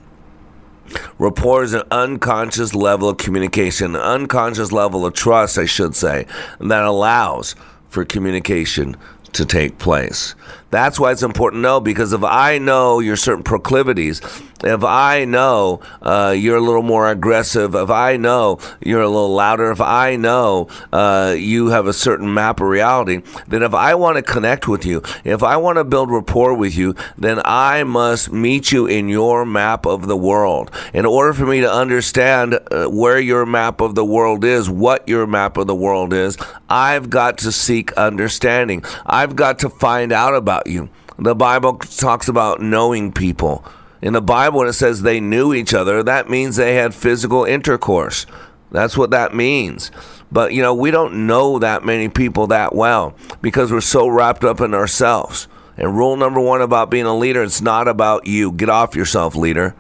[1.18, 6.28] Rapport is an unconscious level of communication, an unconscious level of trust, I should say,
[6.60, 7.56] that allows
[7.90, 8.96] for communication
[9.32, 10.36] to take place.
[10.74, 14.22] That's why it's important to know because if I know your certain proclivities,
[14.64, 19.36] if I know uh, you're a little more aggressive, if I know you're a little
[19.36, 23.94] louder, if I know uh, you have a certain map of reality, then if I
[23.94, 27.84] want to connect with you, if I want to build rapport with you, then I
[27.84, 30.72] must meet you in your map of the world.
[30.92, 35.08] In order for me to understand uh, where your map of the world is, what
[35.08, 36.36] your map of the world is,
[36.68, 38.84] I've got to seek understanding.
[39.06, 40.34] I've got to find out
[40.64, 40.90] about you.
[41.20, 43.66] The Bible talks about knowing people.
[44.02, 47.46] In the Bible, when it says they knew each other, that means they had physical
[47.46, 48.26] intercourse.
[48.72, 49.92] That's what that means.
[50.32, 54.44] But, you know, we don't know that many people that well because we're so wrapped
[54.44, 55.48] up in ourselves.
[55.78, 58.52] And rule number one about being a leader, it's not about you.
[58.52, 59.76] Get off yourself, leader.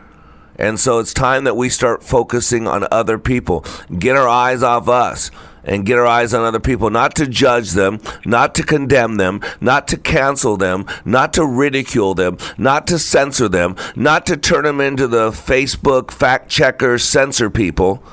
[0.55, 3.65] And so it's time that we start focusing on other people.
[3.97, 5.31] Get our eyes off us
[5.63, 9.41] and get our eyes on other people, not to judge them, not to condemn them,
[9.61, 14.65] not to cancel them, not to ridicule them, not to censor them, not to turn
[14.65, 18.03] them into the Facebook fact checker censor people,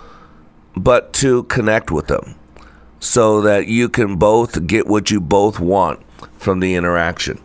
[0.76, 2.36] but to connect with them
[3.00, 6.00] so that you can both get what you both want
[6.36, 7.40] from the interaction.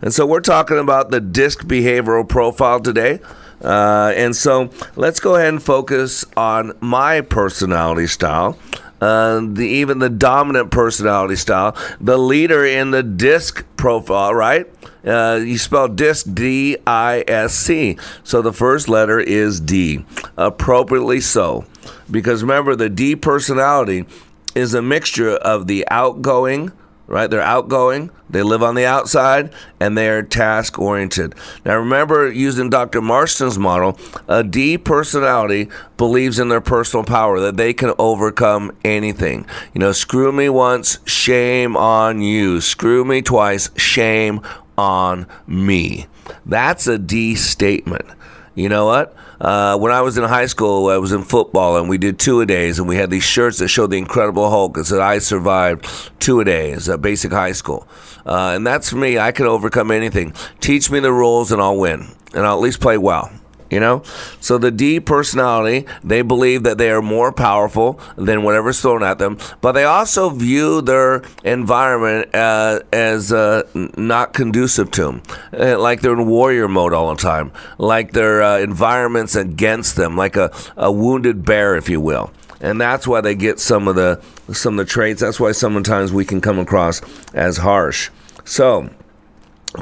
[0.00, 3.20] And so we're talking about the disc behavioral profile today.
[3.62, 8.58] Uh, and so let's go ahead and focus on my personality style
[9.00, 14.66] uh, the even the dominant personality style, the leader in the disc profile, right?
[15.04, 17.98] Uh, you spell disc D I S C.
[18.22, 20.04] So the first letter is D,
[20.36, 21.66] appropriately so.
[22.10, 24.06] Because remember, the D personality
[24.54, 26.72] is a mixture of the outgoing,
[27.06, 27.30] right?
[27.30, 31.34] They're outgoing, they live on the outside, and they are task oriented.
[31.64, 33.00] Now, remember using Dr.
[33.00, 39.46] Marston's model, a D personality believes in their personal power, that they can overcome anything.
[39.74, 42.60] You know, screw me once, shame on you.
[42.60, 44.40] Screw me twice, shame
[44.76, 46.06] on me.
[46.46, 48.06] That's a D statement.
[48.54, 49.16] You know what?
[49.40, 52.40] Uh, when I was in high school, I was in football, and we did two
[52.40, 54.78] a days, and we had these shirts that showed the Incredible Hulk.
[54.78, 55.86] It said, "I survived
[56.20, 57.86] two a days at basic high school,"
[58.24, 59.18] uh, and that's for me.
[59.18, 60.34] I can overcome anything.
[60.60, 63.30] Teach me the rules, and I'll win, and I'll at least play well
[63.74, 64.02] you know?
[64.40, 69.18] So the d personality they believe that they are more powerful than whatever's thrown at
[69.18, 73.62] them but they also view their environment uh, as uh,
[73.96, 77.52] not conducive to them uh, like they're in warrior mode all the time.
[77.78, 82.32] Like their uh, environment's against them like a, a wounded bear if you will.
[82.60, 85.20] And that's why they get some of the some of the traits.
[85.20, 88.10] That's why sometimes we can come across as harsh.
[88.44, 88.90] So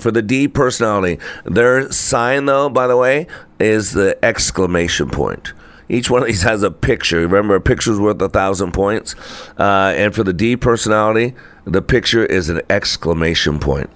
[0.00, 1.18] for the D personality.
[1.44, 3.26] Their sign, though, by the way,
[3.58, 5.52] is the exclamation point.
[5.88, 7.20] Each one of these has a picture.
[7.20, 9.14] Remember, a picture's worth a thousand points.
[9.58, 13.90] Uh, and for the D personality, the picture is an exclamation point.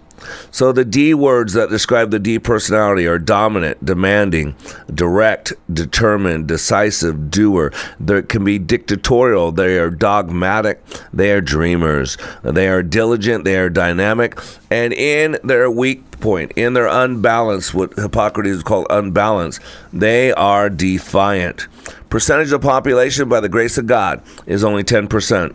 [0.51, 4.55] So the D words that describe the D personality are dominant, demanding,
[4.93, 7.73] direct, determined, decisive, doer.
[8.01, 9.53] They can be dictatorial.
[9.53, 10.83] They are dogmatic.
[11.13, 12.17] They are dreamers.
[12.43, 13.45] They are diligent.
[13.45, 14.39] They are dynamic.
[14.71, 19.61] And in their weak point, in their unbalance, what Hippocrates called unbalance,
[19.93, 21.69] they are defiant.
[22.11, 25.55] Percentage of population by the grace of God is only 10%.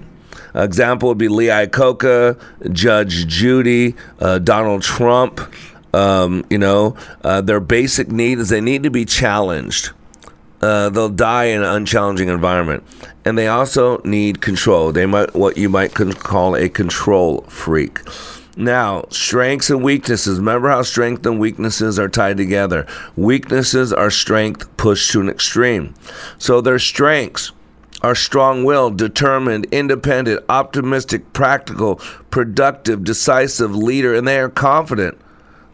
[0.54, 2.40] Example would be Lee Iacocca,
[2.72, 5.40] Judge Judy, uh, Donald Trump.
[5.94, 9.92] Um, you know, uh, their basic need is they need to be challenged.
[10.62, 12.84] Uh, they'll die in an unchallenging environment,
[13.26, 14.92] and they also need control.
[14.92, 18.00] They might what you might call a control freak.
[18.58, 20.38] Now, strengths and weaknesses.
[20.38, 22.86] Remember how strength and weaknesses are tied together.
[23.16, 25.96] Weaknesses are strength pushed to an extreme.
[26.38, 27.54] So their strengths
[28.02, 31.96] are strong willed, determined, independent, optimistic, practical,
[32.30, 35.18] productive, decisive leader, and they are confident.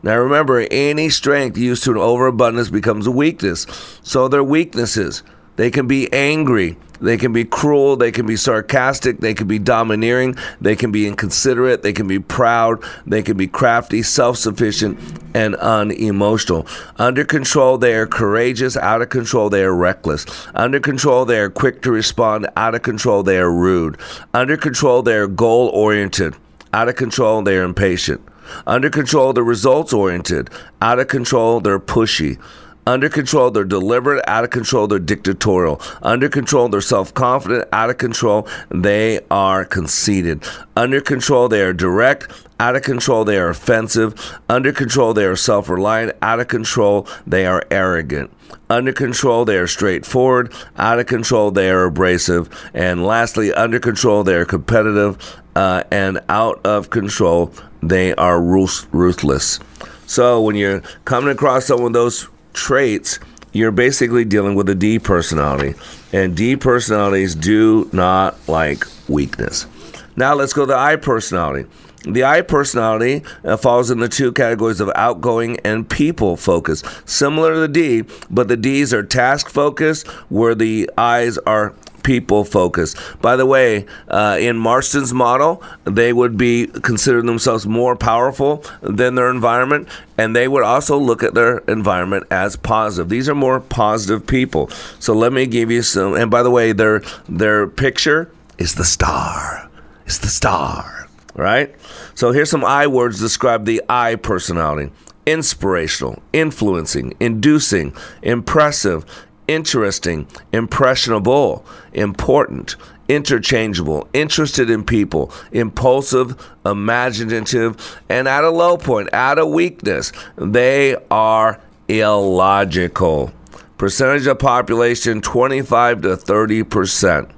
[0.04, 3.66] Now remember, any strength used to an overabundance becomes a weakness.
[4.04, 5.24] So their weaknesses.
[5.56, 9.60] They can be angry, they can be cruel, they can be sarcastic, they can be
[9.60, 15.00] domineering, they can be inconsiderate, they can be proud, they can be crafty, self sufficient,
[15.34, 16.66] and unemotional.
[16.98, 20.26] Under control, they are courageous, out of control, they are reckless.
[20.56, 23.98] Under control, they are quick to respond, out of control, they are rude.
[24.34, 26.36] Under control, they are goal oriented,
[26.74, 28.22] out of control, they are impatient.
[28.66, 30.50] Under control, they're results oriented,
[30.82, 32.40] out of control, they're pushy.
[32.88, 34.24] Under control, they're deliberate.
[34.30, 35.82] Out of control, they're dictatorial.
[36.02, 37.68] Under control, they're self confident.
[37.74, 40.46] Out of control, they are conceited.
[40.74, 42.32] Under control, they are direct.
[42.62, 44.40] Out of control, they are offensive.
[44.48, 46.16] Under control, they are self reliant.
[46.22, 48.32] Out of control, they are arrogant.
[48.70, 50.54] Under control, they are straightforward.
[50.78, 52.50] Out of control, they are abrasive.
[52.74, 55.42] And lastly, under control, they are competitive.
[55.58, 57.52] Uh, and out of control,
[57.84, 59.60] they are ruthless.
[60.06, 63.20] So when you're coming across someone with those traits,
[63.54, 65.76] you're basically dealing with a D personality.
[66.12, 69.68] And D personalities do not like weakness.
[70.16, 71.70] Now let's go to the I personality.
[72.04, 77.54] The I personality uh, falls in the two categories of outgoing and people focused, similar
[77.54, 81.74] to the D, but the D's are task focused, where the I's are
[82.08, 82.96] people focus.
[83.22, 89.16] By the way, uh, in Marston's model, they would be consider themselves more powerful than
[89.16, 93.10] their environment, and they would also look at their environment as positive.
[93.10, 94.70] These are more positive people.
[95.00, 96.14] So let me give you some.
[96.14, 99.70] And by the way, their their picture is the star.
[100.06, 101.10] It's the star.
[101.36, 101.76] Right.
[102.16, 104.92] So here's some I words describe the I personality
[105.28, 109.04] inspirational, influencing, inducing, impressive,
[109.48, 112.76] interesting, impressionable, important,
[113.08, 120.96] interchangeable, interested in people, impulsive, imaginative, and at a low point, at a weakness, they
[121.10, 123.32] are illogical.
[123.78, 127.30] Percentage of population 25 to 30 percent.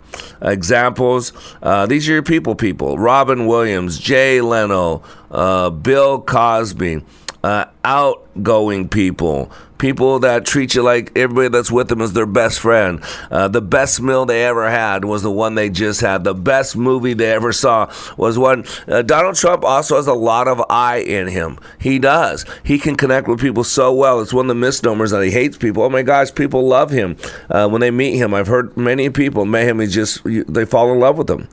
[0.41, 2.97] Examples uh, these are your people, people.
[2.97, 7.03] Robin Williams, Jay Leno, uh, Bill Cosby,
[7.43, 12.59] uh, outgoing people, people that treat you like everybody that's with them is their best
[12.59, 13.01] friend.
[13.31, 16.23] Uh, the best meal they ever had was the one they just had.
[16.23, 18.65] The best movie they ever saw was one.
[18.87, 21.57] Uh, Donald Trump also has a lot of I in him.
[21.79, 22.45] He does.
[22.63, 24.21] He can connect with people so well.
[24.21, 25.83] It's one of the misnomers that he hates people.
[25.83, 27.17] Oh my gosh, people love him
[27.49, 28.33] uh, when they meet him.
[28.33, 29.79] I've heard many people met him.
[29.79, 31.47] He just they fall in love with him.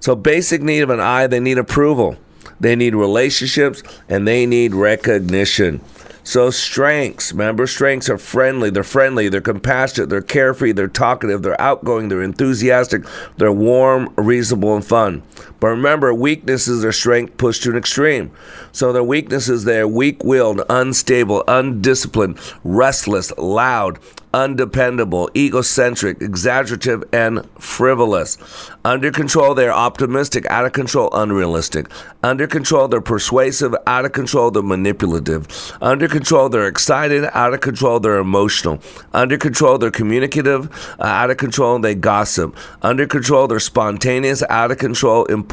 [0.00, 2.16] So basic need of an I, they need approval.
[2.62, 5.80] they need relationships, and they need recognition.
[6.24, 8.70] So, strengths, remember, strengths are friendly.
[8.70, 13.04] They're friendly, they're compassionate, they're carefree, they're talkative, they're outgoing, they're enthusiastic,
[13.38, 15.22] they're warm, reasonable, and fun.
[15.62, 18.32] But remember, weaknesses are strength pushed to an extreme.
[18.72, 24.00] So, their weaknesses, they're weak willed, unstable, undisciplined, restless, loud,
[24.34, 28.38] undependable, egocentric, exaggerative, and frivolous.
[28.84, 31.86] Under control, they're optimistic, out of control, unrealistic.
[32.22, 35.76] Under control, they're persuasive, out of control, they're manipulative.
[35.80, 38.80] Under control, they're excited, out of control, they're emotional.
[39.12, 42.56] Under control, they're communicative, uh, out of control, they gossip.
[42.80, 45.51] Under control, they're spontaneous, out of control, impulsive.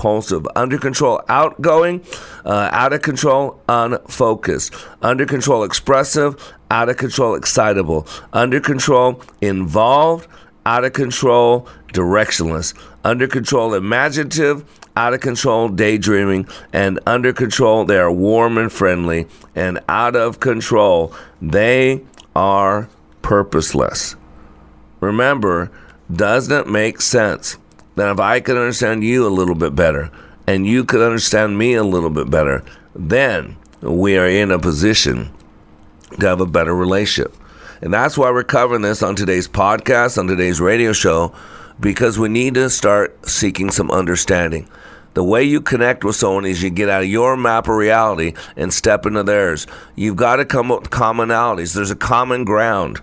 [0.56, 2.04] Under control, outgoing,
[2.46, 4.74] uh, out of control, unfocused.
[5.02, 6.36] Under control, expressive,
[6.72, 10.28] out of control, excitable, under control, involved,
[10.66, 12.74] out of control, directionless,
[13.04, 14.64] under control, imaginative,
[14.96, 20.40] out of control, daydreaming, and under control, they are warm and friendly, and out of
[20.40, 22.02] control, they
[22.36, 22.90] are
[23.22, 24.16] purposeless.
[25.00, 25.72] Remember,
[26.12, 27.58] doesn't make sense
[28.00, 30.10] that if I could understand you a little bit better
[30.48, 32.64] and you could understand me a little bit better,
[32.96, 35.32] then we are in a position
[36.20, 37.36] to have a better relationship.
[37.82, 41.34] And that's why we're covering this on today's podcast, on today's radio show,
[41.80, 44.68] because we need to start seeking some understanding.
[45.14, 48.34] The way you connect with someone is you get out of your map of reality
[48.56, 49.66] and step into theirs.
[49.96, 51.74] You've got to come up with commonalities.
[51.74, 53.00] There's a common ground.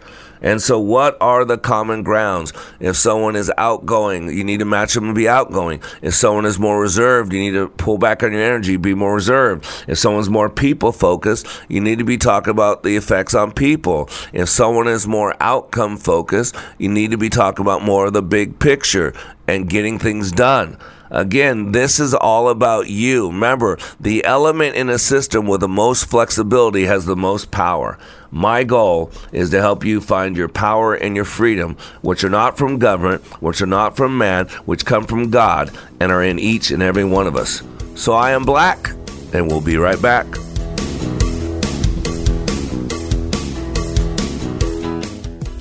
[0.46, 2.52] And so, what are the common grounds?
[2.78, 5.82] If someone is outgoing, you need to match them and be outgoing.
[6.02, 9.12] If someone is more reserved, you need to pull back on your energy, be more
[9.12, 9.66] reserved.
[9.88, 14.08] If someone's more people focused, you need to be talking about the effects on people.
[14.32, 18.22] If someone is more outcome focused, you need to be talking about more of the
[18.22, 19.14] big picture
[19.48, 20.78] and getting things done.
[21.10, 23.28] Again, this is all about you.
[23.28, 27.98] Remember, the element in a system with the most flexibility has the most power.
[28.36, 32.58] My goal is to help you find your power and your freedom, which are not
[32.58, 35.70] from government, which are not from man, which come from God
[36.00, 37.62] and are in each and every one of us.
[37.94, 38.90] So I am Black,
[39.32, 40.26] and we'll be right back.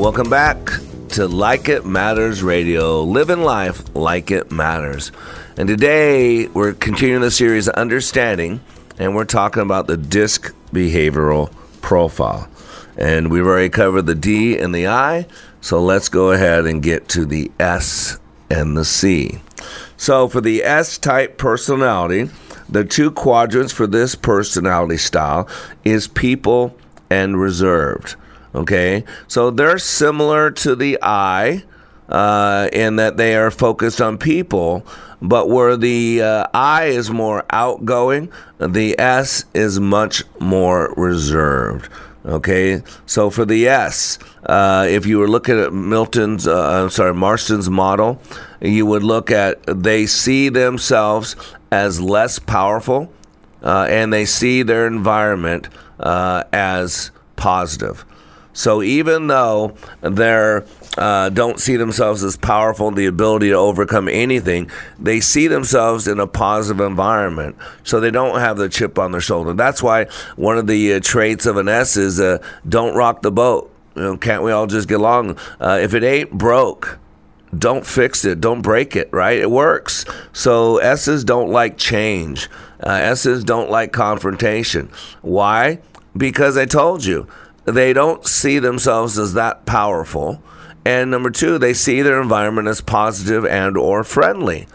[0.00, 0.56] Welcome back
[1.10, 5.12] to Like It Matters Radio, living life like it matters.
[5.58, 8.62] And today we're continuing the series Understanding,
[8.98, 12.48] and we're talking about the DISC behavioral profile.
[12.96, 15.26] And we've already covered the D and the I,
[15.60, 19.42] so let's go ahead and get to the S and the C.
[19.98, 22.30] So for the S type personality,
[22.70, 25.46] the two quadrants for this personality style
[25.84, 26.74] is people
[27.10, 28.16] and reserved.
[28.54, 31.64] Okay, so they're similar to the I
[32.08, 34.84] uh, in that they are focused on people,
[35.22, 41.88] but where the uh, I is more outgoing, the S is much more reserved.
[42.26, 47.14] Okay, so for the S, uh, if you were looking at Milton's, uh, I'm sorry,
[47.14, 48.20] Marston's model,
[48.60, 51.36] you would look at they see themselves
[51.70, 53.12] as less powerful,
[53.62, 55.68] uh, and they see their environment
[56.00, 58.04] uh, as positive.
[58.52, 60.60] So even though they
[60.98, 66.18] uh, don't see themselves as powerful, the ability to overcome anything, they see themselves in
[66.18, 67.56] a positive environment.
[67.84, 69.52] So they don't have the chip on their shoulder.
[69.52, 72.38] That's why one of the uh, traits of an S is uh,
[72.68, 73.72] don't rock the boat.
[73.94, 75.38] You know, can't we all just get along?
[75.60, 76.98] Uh, if it ain't broke,
[77.56, 79.38] don't fix it, don't break it, right?
[79.38, 80.04] It works.
[80.32, 82.48] So S's don't like change.
[82.82, 84.90] Uh, S's don't like confrontation.
[85.22, 85.80] Why?
[86.16, 87.26] Because I told you
[87.70, 90.42] they don't see themselves as that powerful
[90.84, 94.66] And number two, they see their environment as positive and or friendly.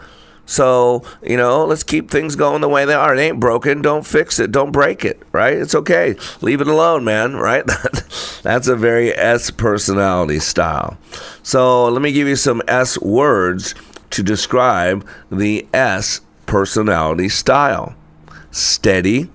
[0.46, 3.14] So, you know, let's keep things going the way they are.
[3.14, 3.82] It ain't broken.
[3.82, 4.52] Don't fix it.
[4.52, 5.54] Don't break it, right?
[5.54, 6.14] It's okay.
[6.40, 7.64] Leave it alone, man, right?
[8.42, 10.96] That's a very S personality style.
[11.42, 13.74] So, let me give you some S words
[14.10, 17.94] to describe the S personality style
[18.52, 19.28] steady,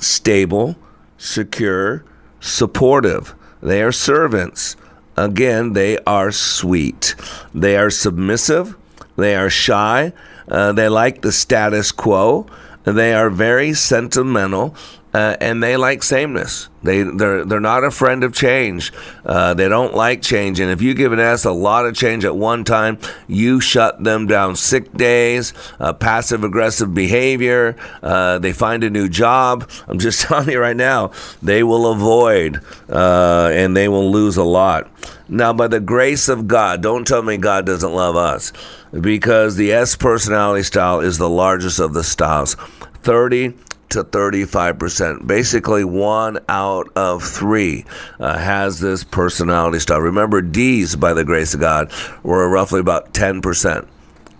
[0.00, 0.76] stable,
[1.18, 2.04] secure,
[2.44, 3.34] supportive.
[3.62, 4.76] They are servants.
[5.16, 7.14] Again, they are sweet.
[7.54, 8.76] They are submissive.
[9.16, 10.12] They are shy.
[10.46, 12.46] Uh, they like the status quo.
[12.84, 14.76] They are very sentimental
[15.14, 16.68] uh, and they like sameness.
[16.82, 18.92] They they're they're not a friend of change.
[19.24, 22.24] Uh, they don't like change, and if you give an S a lot of change
[22.24, 22.98] at one time,
[23.28, 24.56] you shut them down.
[24.56, 27.76] Sick days, uh, passive aggressive behavior.
[28.02, 29.70] Uh, they find a new job.
[29.86, 32.60] I'm just telling you right now, they will avoid
[32.90, 34.90] uh, and they will lose a lot.
[35.28, 38.52] Now, by the grace of God, don't tell me God doesn't love us,
[38.92, 42.56] because the S personality style is the largest of the styles.
[43.04, 43.54] 30
[43.90, 45.26] to 35%.
[45.26, 47.84] Basically, one out of three
[48.18, 50.00] uh, has this personality style.
[50.00, 53.86] Remember, D's, by the grace of God, were roughly about 10%.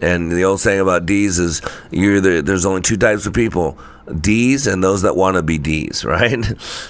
[0.01, 3.78] And the old saying about D's is you're the, there's only two types of people
[4.20, 6.45] D's and those that want to be D's, right?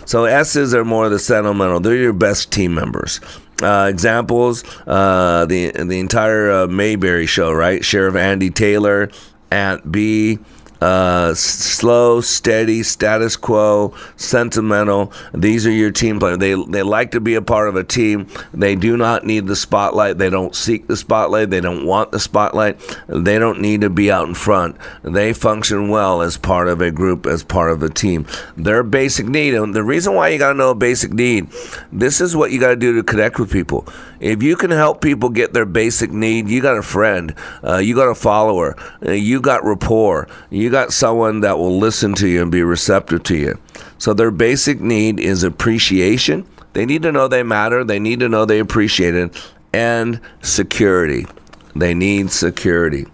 [0.05, 1.80] so S's are more the sentimental.
[1.80, 3.20] They're your best team members.
[3.62, 7.84] Uh, examples: uh, the the entire uh, Mayberry show, right?
[7.84, 9.11] Sheriff Andy Taylor,
[9.52, 10.40] Aunt Bee,
[10.85, 15.11] uh, slow, steady, status quo, sentimental.
[15.32, 16.37] These are your team players.
[16.37, 18.26] They they like to be a part of a team.
[18.53, 20.18] They do not need the spotlight.
[20.18, 21.49] They don't seek the spotlight.
[21.49, 22.78] They don't want the spotlight.
[23.09, 24.76] They don't need to be out in front.
[25.03, 28.26] They function well as part of a group, as part of a team.
[28.59, 31.51] Their basic need, and the reason why you got to know a basic need,
[31.93, 33.89] this is what you got to do to connect with people.
[34.25, 37.35] If you can help people get their basic need, you got a friend.
[37.62, 38.75] Uh, you got a follower.
[39.05, 40.29] Uh, you got rapport.
[40.49, 43.59] You got someone that will listen to you and be receptive to you.
[43.99, 46.47] So their basic need is appreciation.
[46.72, 47.85] They need to know they matter.
[47.85, 49.53] They need to know they appreciate it.
[49.75, 51.27] And security.
[51.77, 53.05] They need security.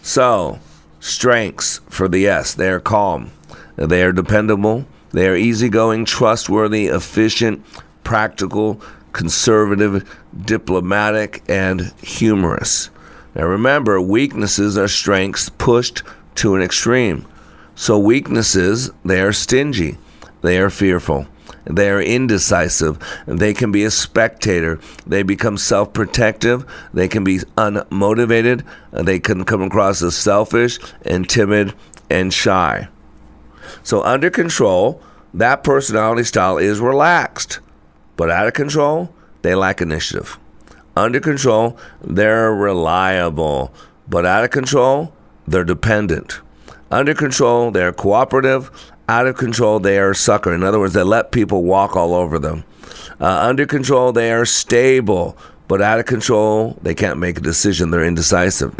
[0.00, 0.58] So,
[1.00, 3.30] strengths for the S they are calm,
[3.76, 7.62] they are dependable, they are easygoing, trustworthy, efficient,
[8.04, 8.80] practical,
[9.16, 10.04] conservative,
[10.38, 12.90] diplomatic, and humorous.
[13.34, 16.02] Now remember, weaknesses are strengths pushed
[16.34, 17.26] to an extreme.
[17.74, 19.96] So, weaknesses, they are stingy,
[20.42, 21.26] they are fearful,
[21.64, 27.38] they are indecisive, they can be a spectator, they become self protective, they can be
[27.56, 31.72] unmotivated, they can come across as selfish and timid
[32.10, 32.88] and shy.
[33.82, 35.02] So, under control,
[35.32, 37.60] that personality style is relaxed,
[38.16, 40.38] but out of control, they lack initiative.
[40.96, 43.72] Under control, they're reliable,
[44.08, 45.12] but out of control,
[45.46, 46.40] they're dependent.
[46.90, 48.70] Under control, they're cooperative.
[49.08, 50.54] Out of control, they are a sucker.
[50.54, 52.64] In other words, they let people walk all over them.
[53.20, 55.36] Uh, under control, they are stable,
[55.68, 57.90] but out of control, they can't make a decision.
[57.90, 58.74] They're indecisive.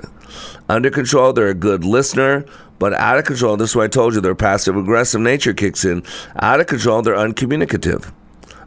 [0.69, 2.45] Under control, they're a good listener,
[2.79, 5.85] but out of control, this is why I told you, their passive aggressive nature kicks
[5.85, 6.03] in.
[6.41, 8.13] Out of control, they're uncommunicative.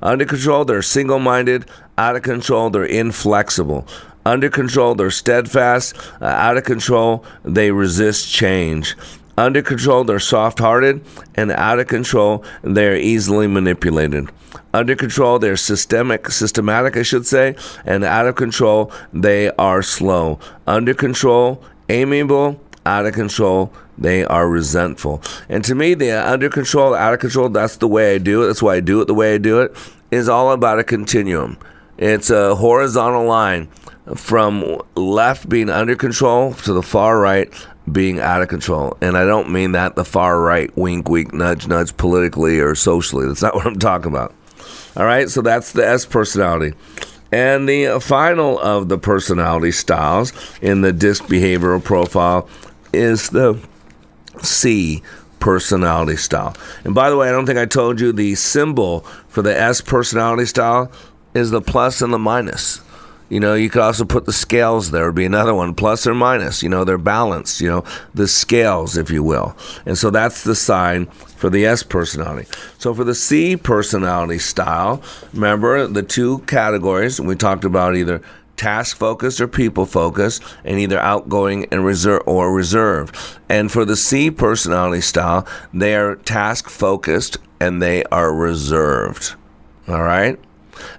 [0.01, 1.65] Under control, they're single minded.
[1.97, 3.87] Out of control, they're inflexible.
[4.25, 5.95] Under control, they're steadfast.
[6.21, 8.95] Uh, out of control, they resist change.
[9.37, 11.01] Under control, they're soft hearted.
[11.35, 14.29] And out of control, they're easily manipulated.
[14.73, 17.55] Under control, they're systemic, systematic, I should say.
[17.85, 20.39] And out of control, they are slow.
[20.67, 22.61] Under control, amiable.
[22.85, 25.21] Out of control, they are resentful.
[25.49, 28.47] And to me, the under control, out of control, that's the way I do it.
[28.47, 29.75] That's why I do it the way I do it,
[30.09, 31.57] is all about a continuum.
[31.97, 33.67] It's a horizontal line
[34.15, 37.53] from left being under control to the far right
[37.91, 38.97] being out of control.
[39.01, 43.27] And I don't mean that the far right, wink, wink, nudge, nudge, politically or socially.
[43.27, 44.33] That's not what I'm talking about.
[44.95, 46.75] All right, so that's the S personality.
[47.31, 52.49] And the final of the personality styles in the DISC behavioral profile
[52.91, 53.59] is the
[54.41, 55.01] C
[55.39, 56.55] personality style.
[56.83, 59.81] And by the way, I don't think I told you the symbol for the S
[59.81, 60.91] personality style
[61.33, 62.81] is the plus and the minus.
[63.29, 66.15] You know, you could also put the scales there would be another one, plus or
[66.15, 66.63] minus.
[66.63, 67.83] You know, they're balanced, you know,
[68.15, 69.55] the scales, if you will.
[69.85, 72.49] And so that's the sign for the S personality.
[72.79, 78.23] So for the C personality style, remember the two categories we talked about either
[78.59, 83.15] task focused or people focused, and either outgoing and reserve or reserved.
[83.47, 89.35] And for the C personality style, they are task focused and they are reserved.
[89.87, 90.37] All right.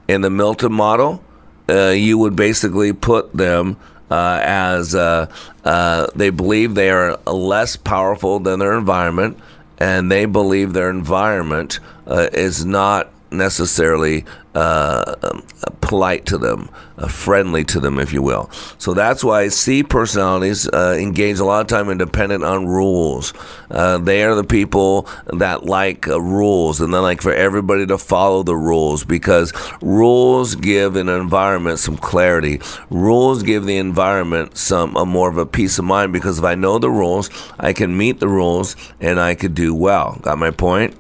[0.09, 1.23] In the Milton model,
[1.69, 3.77] uh, you would basically put them
[4.11, 5.27] uh, as uh,
[5.65, 9.39] uh, they believe they are less powerful than their environment,
[9.79, 14.25] and they believe their environment uh, is not necessarily
[14.55, 15.43] uh, um,
[15.81, 18.51] polite to them, uh, friendly to them, if you will.
[18.79, 23.33] So that's why C personalities uh, engage a lot of time in dependent on rules.
[23.71, 27.99] Uh, they are the people that like uh, rules and they like for everybody to
[27.99, 32.61] follow the rules because rules give an environment some clarity.
[32.91, 36.55] Rules give the environment some a more of a peace of mind because if I
[36.55, 40.19] know the rules, I can meet the rules and I could do well.
[40.23, 40.97] Got my point?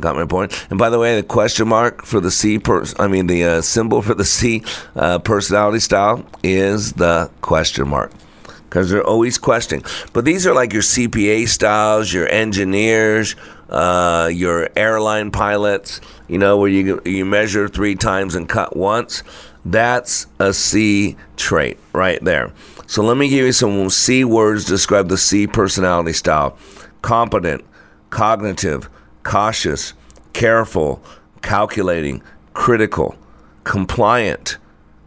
[0.00, 0.66] Got my point.
[0.70, 3.60] And by the way, the question mark for the C, per, I mean the uh,
[3.60, 4.62] symbol for the C
[4.96, 8.12] uh, personality style is the question mark
[8.72, 9.84] because they're always questioning.
[10.14, 13.36] But these are like your CPA styles, your engineers,
[13.68, 16.00] uh, your airline pilots.
[16.26, 19.22] You know where you you measure three times and cut once.
[19.64, 22.52] That's a C trait right there.
[22.86, 26.56] So let me give you some C words describe the C personality style:
[27.02, 27.62] competent,
[28.08, 28.88] cognitive
[29.22, 29.92] cautious,
[30.32, 31.02] careful,
[31.42, 32.22] calculating,
[32.54, 33.16] critical,
[33.64, 34.58] compliant,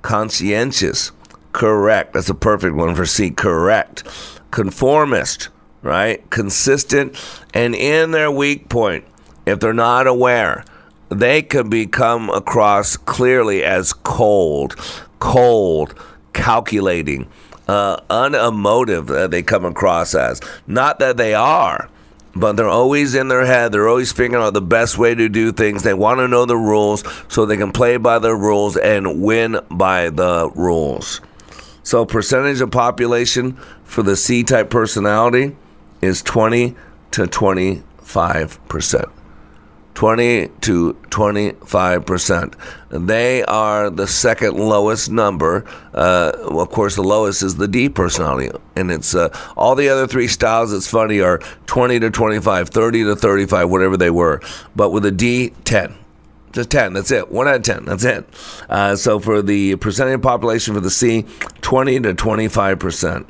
[0.01, 1.11] conscientious,
[1.51, 2.13] correct.
[2.13, 3.32] That's a perfect one for C.
[3.32, 4.03] Correct.
[4.51, 5.49] Conformist,
[5.82, 6.28] right?
[6.30, 7.18] Consistent.
[7.53, 9.05] And in their weak point,
[9.45, 10.63] if they're not aware,
[11.09, 14.76] they could become across clearly as cold,
[15.20, 15.93] cold,
[16.34, 17.28] calculating,
[17.68, 20.41] uh, unemotive that they come across as.
[20.68, 21.89] Not that they are,
[22.36, 23.72] but they're always in their head.
[23.72, 25.84] They're always figuring out the best way to do things.
[25.84, 29.60] They want to know the rules so they can play by the rules and win
[29.72, 31.22] by the rules.
[31.84, 35.56] So, percentage of population for the C type personality
[36.02, 36.76] is 20
[37.12, 39.10] to 25 percent.
[39.96, 42.56] 20 to 25 percent.
[42.89, 45.66] They are the second lowest number.
[45.93, 50.06] Uh, of course, the lowest is the D personality, and it's uh, all the other
[50.06, 50.74] three styles.
[50.74, 54.41] It's funny are 20 to 25, 30 to 35, whatever they were.
[54.76, 55.96] But with a D, 10.
[56.52, 56.93] Just 10.
[56.93, 57.32] That's it.
[57.32, 57.86] One out of 10.
[57.86, 58.26] That's it.
[58.70, 61.26] Uh, so for the percentage of population for the C,
[61.62, 63.28] 20 to 25 percent.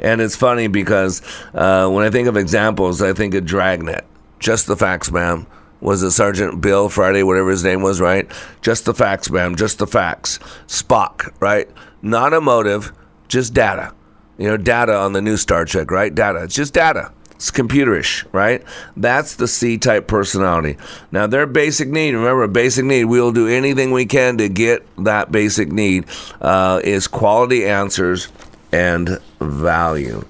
[0.00, 1.22] And it's funny because
[1.54, 4.04] uh, when I think of examples, I think of Dragnet.
[4.38, 5.46] Just the facts, ma'am
[5.86, 8.28] was it Sergeant Bill Friday, whatever his name was, right?
[8.60, 9.54] Just the facts, ma'am.
[9.54, 10.40] Just the facts.
[10.66, 11.70] Spock, right?
[12.02, 12.92] Not emotive,
[13.28, 13.94] just data.
[14.36, 16.12] You know, data on the new Star Trek, right?
[16.12, 16.42] Data.
[16.42, 17.12] It's just data.
[17.36, 18.64] It's computerish, right?
[18.96, 20.76] That's the C type personality.
[21.12, 25.30] Now, their basic need, remember, basic need, we'll do anything we can to get that
[25.30, 26.06] basic need,
[26.40, 28.26] uh, is quality answers
[28.72, 30.24] and value.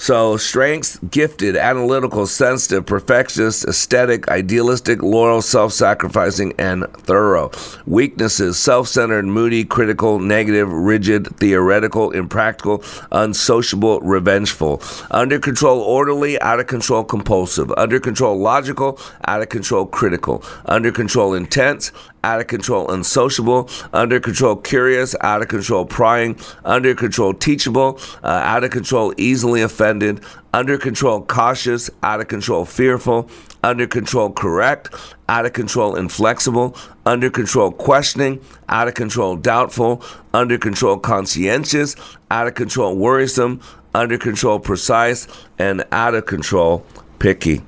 [0.00, 7.50] So, strengths gifted, analytical, sensitive, perfectionist, aesthetic, idealistic, loyal, self sacrificing, and thorough.
[7.84, 14.80] Weaknesses self centered, moody, critical, negative, rigid, theoretical, impractical, unsociable, revengeful.
[15.10, 17.72] Under control, orderly, out of control, compulsive.
[17.76, 20.44] Under control, logical, out of control, critical.
[20.66, 21.90] Under control, intense,
[22.28, 28.26] out of control, unsociable, under control, curious, out of control, prying, under control, teachable, uh,
[28.26, 30.20] out of control, easily offended,
[30.52, 33.30] under control, cautious, out of control, fearful,
[33.64, 34.94] under control, correct,
[35.30, 36.76] out of control, inflexible,
[37.06, 40.02] under control, questioning, out of control, doubtful,
[40.34, 41.96] under control, conscientious,
[42.30, 43.58] out of control, worrisome,
[43.94, 45.26] under control, precise,
[45.58, 46.84] and out of control,
[47.18, 47.62] picky.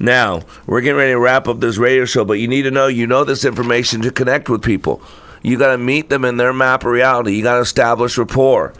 [0.00, 2.86] Now, we're getting ready to wrap up this radio show, but you need to know
[2.86, 5.02] you know this information to connect with people.
[5.42, 7.36] You got to meet them in their map of reality.
[7.36, 8.74] You got to establish rapport.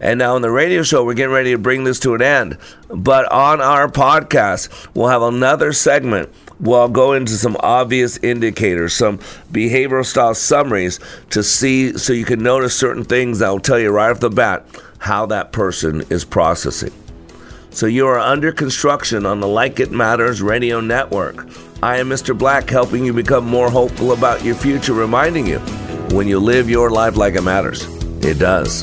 [0.00, 2.58] And now on the radio show, we're getting ready to bring this to an end.
[2.88, 8.92] But on our podcast, we'll have another segment where I'll go into some obvious indicators,
[8.92, 9.18] some
[9.52, 11.00] behavioral style summaries
[11.30, 14.30] to see so you can notice certain things that will tell you right off the
[14.30, 14.66] bat
[14.98, 16.92] how that person is processing.
[17.76, 21.46] So you are under construction on the Like It Matters radio network.
[21.82, 22.36] I am Mr.
[22.36, 25.58] Black, helping you become more hopeful about your future, reminding you
[26.16, 27.84] when you live your life like it matters,
[28.24, 28.82] it does.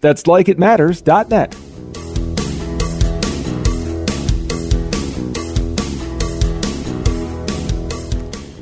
[0.00, 1.56] That's likeitmatters.net.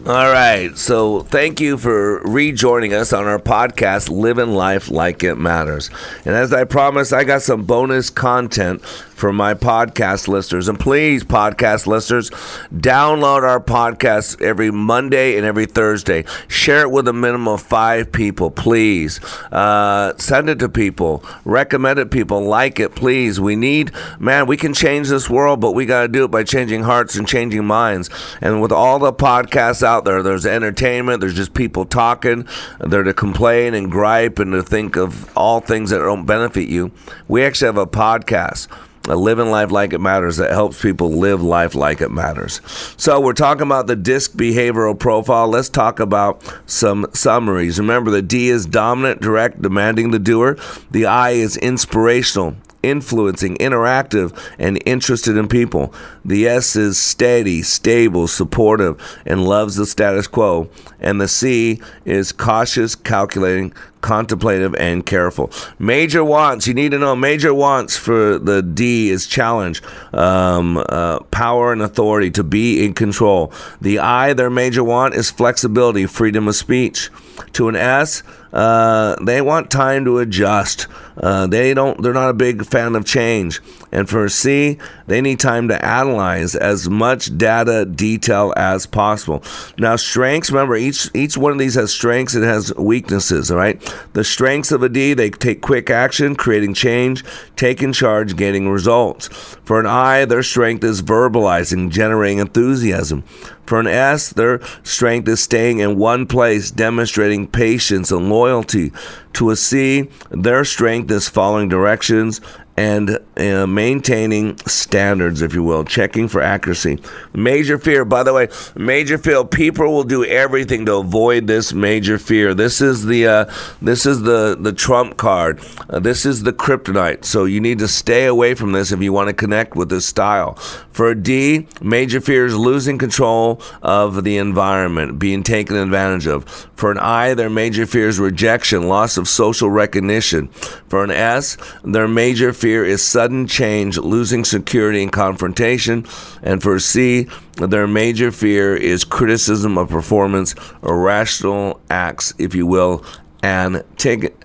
[0.06, 0.70] All right.
[0.78, 5.90] So thank you for rejoining us on our podcast, Living Life Like It Matters.
[6.24, 8.82] And as I promised, I got some bonus content
[9.16, 10.68] for my podcast listeners.
[10.68, 12.30] And please, podcast listeners,
[12.74, 16.24] download our podcast every Monday and every Thursday.
[16.48, 19.18] Share it with a minimum of five people, please.
[19.50, 21.24] Uh, send it to people.
[21.46, 22.42] Recommend it people.
[22.42, 23.40] Like it, please.
[23.40, 26.44] We need, man, we can change this world, but we got to do it by
[26.44, 28.10] changing hearts and changing minds.
[28.42, 32.46] And with all the podcasts out there, there's entertainment, there's just people talking,
[32.80, 36.92] they're to complain and gripe and to think of all things that don't benefit you.
[37.28, 38.68] We actually have a podcast
[39.14, 42.60] living life like it matters that helps people live life like it matters.
[42.96, 45.48] So we're talking about the disc behavioral profile.
[45.48, 47.78] Let's talk about some summaries.
[47.78, 50.56] Remember, the D is dominant, direct, demanding the doer.
[50.90, 55.92] The I is inspirational, influencing, interactive, and interested in people.
[56.24, 60.68] The S is steady, stable, supportive, and loves the status quo.
[61.00, 63.72] And the C is cautious, calculating,
[64.06, 65.50] contemplative, and careful.
[65.80, 69.82] Major wants, you need to know major wants for the D is challenge,
[70.12, 73.52] um, uh, power and authority to be in control.
[73.80, 77.10] The I, their major want, is flexibility, freedom of speech.
[77.54, 80.86] To an S, uh, they want time to adjust.
[81.18, 82.00] Uh, they don't.
[82.02, 83.60] They're not a big fan of change.
[83.96, 84.76] And for C,
[85.06, 89.42] they need time to analyze as much data detail as possible.
[89.78, 90.50] Now, strengths.
[90.50, 93.50] Remember, each each one of these has strengths and has weaknesses.
[93.50, 93.80] All right.
[94.12, 97.24] The strengths of a D, they take quick action, creating change,
[97.56, 99.28] taking charge, gaining results.
[99.64, 103.22] For an I, their strength is verbalizing, generating enthusiasm.
[103.64, 108.92] For an S, their strength is staying in one place, demonstrating patience and loyalty.
[109.32, 112.40] To a C, their strength is following directions
[112.76, 116.98] and uh, maintaining standards, if you will, checking for accuracy.
[117.32, 119.44] Major fear, by the way, major fear.
[119.44, 122.52] People will do everything to avoid this major fear.
[122.52, 125.60] This is the uh, this is the the trump card.
[125.88, 127.24] Uh, this is the kryptonite.
[127.24, 130.06] So you need to stay away from this if you want to connect with this
[130.06, 130.54] style.
[130.90, 136.44] For a D, major fear is losing control of the environment, being taken advantage of.
[136.74, 140.48] For an I, their major fear is rejection, loss of social recognition.
[140.88, 146.04] For an S, their major fear fear is sudden change, losing security and confrontation.
[146.42, 153.04] And for C, their major fear is criticism of performance, irrational acts, if you will,
[153.40, 153.84] and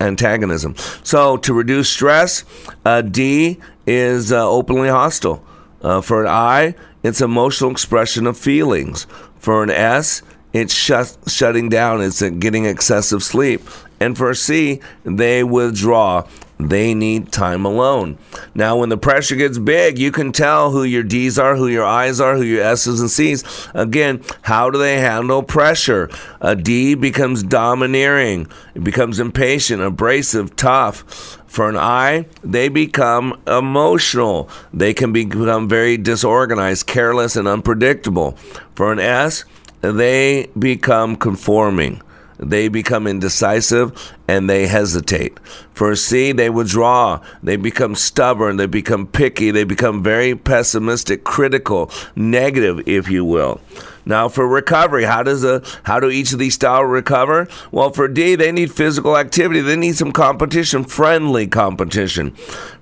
[0.00, 0.76] antagonism.
[1.02, 2.44] So to reduce stress,
[2.84, 3.58] uh, D
[3.88, 5.44] is uh, openly hostile.
[5.80, 9.08] Uh, for an I, it's emotional expression of feelings.
[9.40, 13.62] For an S, it's shut, shutting down, it's getting excessive sleep.
[13.98, 16.28] And for C, they withdraw.
[16.68, 18.18] They need time alone.
[18.54, 21.84] Now, when the pressure gets big, you can tell who your D's are, who your
[21.84, 23.68] I's are, who your S's and C's.
[23.74, 26.08] Again, how do they handle pressure?
[26.40, 31.38] A D becomes domineering, it becomes impatient, abrasive, tough.
[31.46, 34.48] For an I, they become emotional.
[34.72, 38.32] They can become very disorganized, careless, and unpredictable.
[38.74, 39.44] For an S,
[39.82, 42.00] they become conforming
[42.42, 45.38] they become indecisive and they hesitate.
[45.74, 47.20] For C, they withdraw.
[47.42, 48.56] They become stubborn.
[48.56, 49.50] They become picky.
[49.50, 53.60] They become very pessimistic, critical, negative, if you will.
[54.04, 57.48] Now for recovery, how does a how do each of these styles recover?
[57.70, 59.60] Well, for D, they need physical activity.
[59.60, 62.34] They need some competition, friendly competition.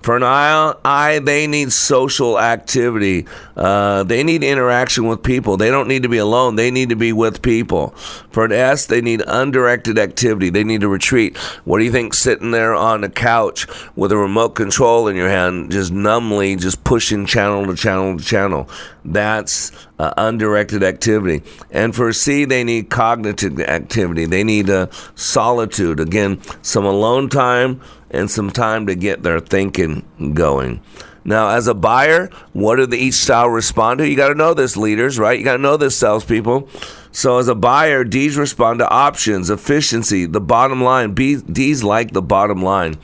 [0.02, 3.26] For an I, I they need social activity.
[3.54, 5.56] Uh, they need interaction with people.
[5.58, 6.56] They don't need to be alone.
[6.56, 7.88] They need to be with people.
[8.30, 10.48] For an S, they need undirected activity.
[10.48, 11.36] They need to retreat.
[11.64, 15.28] What do you think sitting there on a couch with a remote control in your
[15.28, 18.70] hand, just numbly, just pushing channel to channel to channel?
[19.04, 21.42] That's uh, undirected activity.
[21.70, 24.26] And for C, they need cognitive activity.
[24.26, 26.00] They need uh, solitude.
[26.00, 27.80] Again, some alone time
[28.10, 30.82] and some time to get their thinking going.
[31.24, 34.08] Now, as a buyer, what do the each style respond to?
[34.08, 35.38] You got to know this, leaders, right?
[35.38, 36.68] You got to know this, salespeople.
[37.12, 41.12] So, as a buyer, D's respond to options, efficiency, the bottom line.
[41.12, 42.96] B, D's like the bottom line,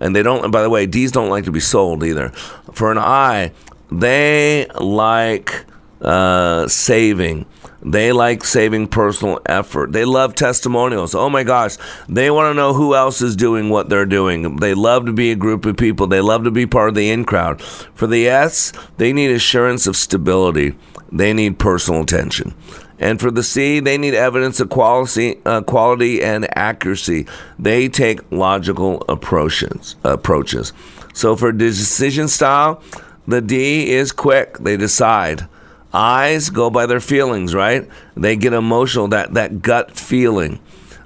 [0.00, 0.42] and they don't.
[0.44, 2.28] And by the way, D's don't like to be sold either.
[2.72, 3.52] For an I,
[4.00, 5.64] they like
[6.00, 7.46] uh, saving.
[7.84, 9.92] They like saving personal effort.
[9.92, 11.14] They love testimonials.
[11.14, 11.76] Oh my gosh,
[12.08, 14.56] they want to know who else is doing what they're doing.
[14.56, 16.06] They love to be a group of people.
[16.06, 17.60] They love to be part of the in crowd.
[17.60, 20.74] For the S, they need assurance of stability.
[21.10, 22.54] They need personal attention.
[23.00, 27.26] And for the C, they need evidence of quality, uh, quality and accuracy.
[27.58, 29.96] They take logical approaches.
[30.04, 30.72] approaches.
[31.12, 32.80] So for decision style,
[33.26, 34.58] the D is quick.
[34.58, 35.46] They decide.
[35.92, 37.88] I's go by their feelings, right?
[38.16, 40.58] They get emotional, that, that gut feeling.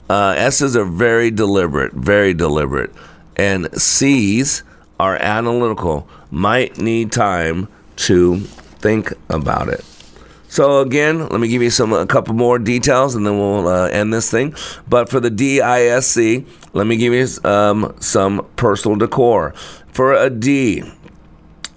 [0.09, 2.93] Uh, S's are very deliberate, very deliberate.
[3.37, 4.63] And C's
[5.01, 9.85] are analytical, might need time to think about it.
[10.49, 13.89] So again, let me give you some a couple more details, and then we'll uh,
[13.89, 14.55] end this thing.
[14.89, 19.53] But for the DISC, let me give you um, some personal decor.
[19.89, 20.85] For a D,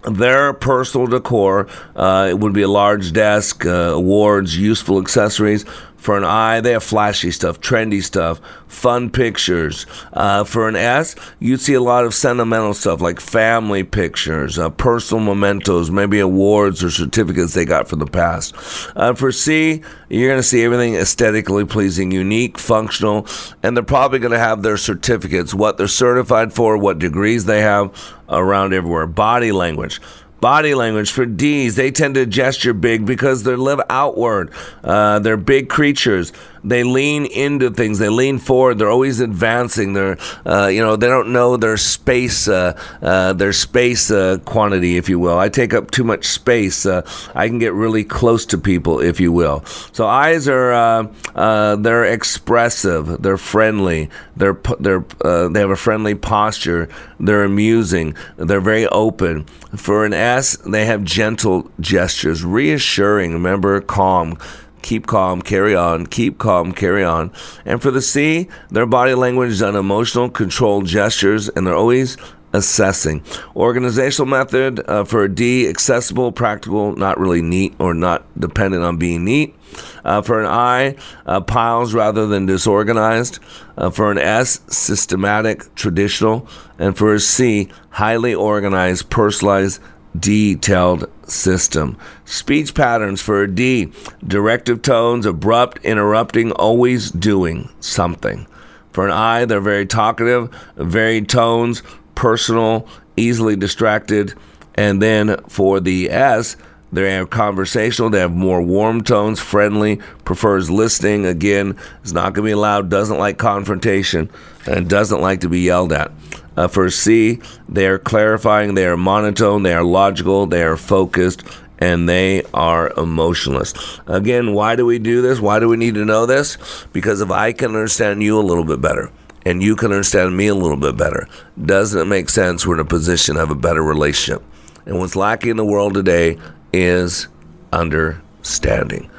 [0.03, 5.65] their personal decor uh, would be a large desk, uh, awards, useful accessories.
[5.99, 9.85] For an I, they have flashy stuff, trendy stuff, fun pictures.
[10.13, 14.69] Uh, for an S, you'd see a lot of sentimental stuff like family pictures, uh,
[14.69, 18.55] personal mementos, maybe awards or certificates they got from the past.
[18.95, 23.27] Uh, for C, you're going to see everything aesthetically pleasing, unique, functional,
[23.61, 27.61] and they're probably going to have their certificates, what they're certified for, what degrees they
[27.61, 29.05] have around everywhere.
[29.05, 29.99] Body language.
[30.41, 34.51] Body language for D's, they tend to gesture big because they live outward.
[34.83, 36.31] Uh, they're big creatures.
[36.63, 37.99] They lean into things.
[37.99, 38.77] They lean forward.
[38.77, 39.93] They're always advancing.
[39.93, 44.97] They're, uh, you know, they don't know their space, uh, uh their space uh, quantity,
[44.97, 45.37] if you will.
[45.37, 46.85] I take up too much space.
[46.85, 47.01] Uh,
[47.35, 49.63] I can get really close to people, if you will.
[49.91, 53.21] So I's are, they're expressive.
[53.21, 54.09] They're friendly.
[54.35, 55.05] They're, they're,
[55.49, 56.89] they have a friendly posture.
[57.19, 58.15] They're amusing.
[58.37, 59.45] They're very open.
[59.75, 63.33] For an S, they have gentle gestures, reassuring.
[63.33, 64.37] Remember, calm
[64.81, 67.31] keep calm, carry on, keep calm, carry on.
[67.65, 72.17] And for the C, their body language is on emotional, controlled gestures, and they're always
[72.53, 73.23] assessing.
[73.55, 78.97] Organizational method uh, for a D, accessible, practical, not really neat or not dependent on
[78.97, 79.55] being neat.
[80.03, 80.95] Uh, for an I,
[81.27, 83.39] uh, piles rather than disorganized.
[83.77, 86.47] Uh, for an S, systematic, traditional.
[86.79, 89.79] And for a C, highly organized, personalized,
[90.17, 91.97] detailed system.
[92.25, 93.91] Speech patterns for a D
[94.25, 98.47] directive tones, abrupt, interrupting, always doing something.
[98.91, 101.83] For an I, they're very talkative, varied tones,
[102.15, 104.33] personal, easily distracted.
[104.75, 106.55] And then for the S,
[106.91, 108.09] they are conversational.
[108.09, 111.25] They have more warm tones, friendly, prefers listening.
[111.25, 114.29] Again, is not going to be loud, doesn't like confrontation,
[114.65, 116.11] and doesn't like to be yelled at.
[116.59, 117.39] Uh, for C,
[117.69, 121.41] they are clarifying, they are monotone, they are logical, they are focused,
[121.77, 123.73] and they are emotionless.
[124.07, 125.39] Again, why do we do this?
[125.39, 126.57] Why do we need to know this?
[126.91, 129.09] Because if I can understand you a little bit better,
[129.45, 131.29] and you can understand me a little bit better,
[131.63, 134.43] doesn't it make sense we're in a position have a better relationship?
[134.85, 136.37] And what's lacking in the world today
[136.73, 137.29] is
[137.71, 139.09] understanding.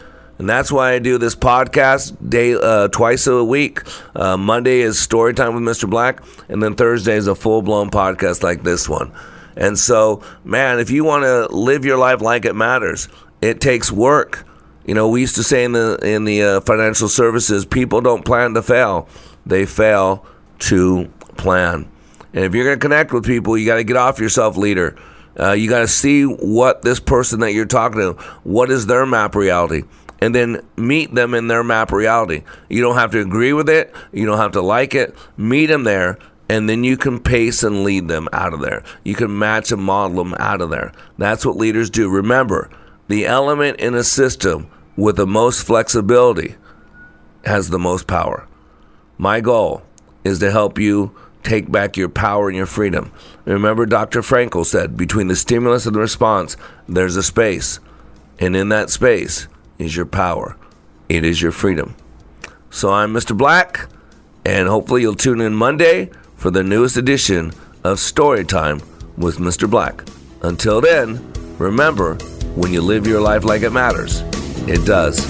[0.41, 3.83] And that's why I do this podcast day uh, twice a week.
[4.17, 5.89] Uh, Monday is story time with Mr.
[5.89, 9.13] Black, and then Thursday is a full blown podcast like this one.
[9.55, 13.07] And so, man, if you want to live your life like it matters,
[13.43, 14.47] it takes work.
[14.87, 18.25] You know, we used to say in the in the uh, financial services, people don't
[18.25, 19.11] plan to fail;
[19.45, 20.25] they fail
[20.61, 21.87] to plan.
[22.33, 24.97] And if you're going to connect with people, you got to get off yourself, leader.
[25.39, 28.13] Uh, you got to see what this person that you're talking to,
[28.43, 29.83] what is their map reality
[30.21, 32.43] and then meet them in their map reality.
[32.69, 35.15] You don't have to agree with it, you don't have to like it.
[35.37, 36.19] Meet them there,
[36.49, 38.83] and then you can pace and lead them out of there.
[39.05, 40.93] You can match and model them out of there.
[41.17, 42.11] That's what leaders do.
[42.11, 42.71] Remember,
[43.09, 46.57] the element in a system with the most flexibility
[47.45, 48.47] has the most power.
[49.17, 49.83] My goal
[50.25, 53.13] is to help you take back your power and your freedom.
[53.45, 54.21] Remember, Dr.
[54.21, 56.57] Frankl said between the stimulus and the response,
[56.89, 57.81] there's a space.
[58.39, 59.49] And in that space,
[59.81, 60.57] is your power,
[61.09, 61.97] it is your freedom.
[62.71, 63.37] So I'm Mr.
[63.37, 63.89] Black,
[64.45, 67.49] and hopefully you'll tune in Monday for the newest edition
[67.83, 68.83] of Storytime
[69.17, 69.69] with Mr.
[69.69, 70.05] Black.
[70.43, 72.15] Until then, remember
[72.55, 74.21] when you live your life like it matters,
[74.69, 75.29] it does.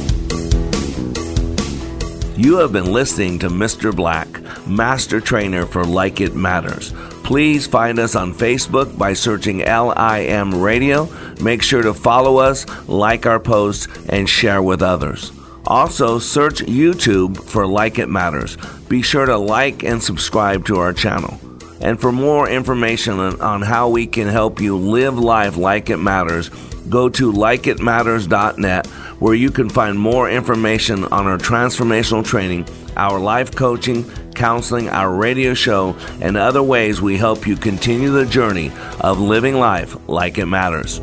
[2.38, 3.94] You have been listening to Mr.
[3.94, 4.28] Black,
[4.66, 6.92] Master Trainer for Like It Matters.
[7.30, 11.08] Please find us on Facebook by searching LIM Radio.
[11.40, 15.30] Make sure to follow us, like our posts, and share with others.
[15.64, 18.56] Also, search YouTube for Like It Matters.
[18.88, 21.38] Be sure to like and subscribe to our channel.
[21.80, 26.48] And for more information on how we can help you live life like it matters,
[26.88, 28.88] go to likeitmatters.net
[29.20, 32.66] where you can find more information on our transformational training,
[32.96, 34.02] our life coaching,
[34.34, 39.54] counseling, our radio show, and other ways we help you continue the journey of living
[39.54, 41.00] life like it matters.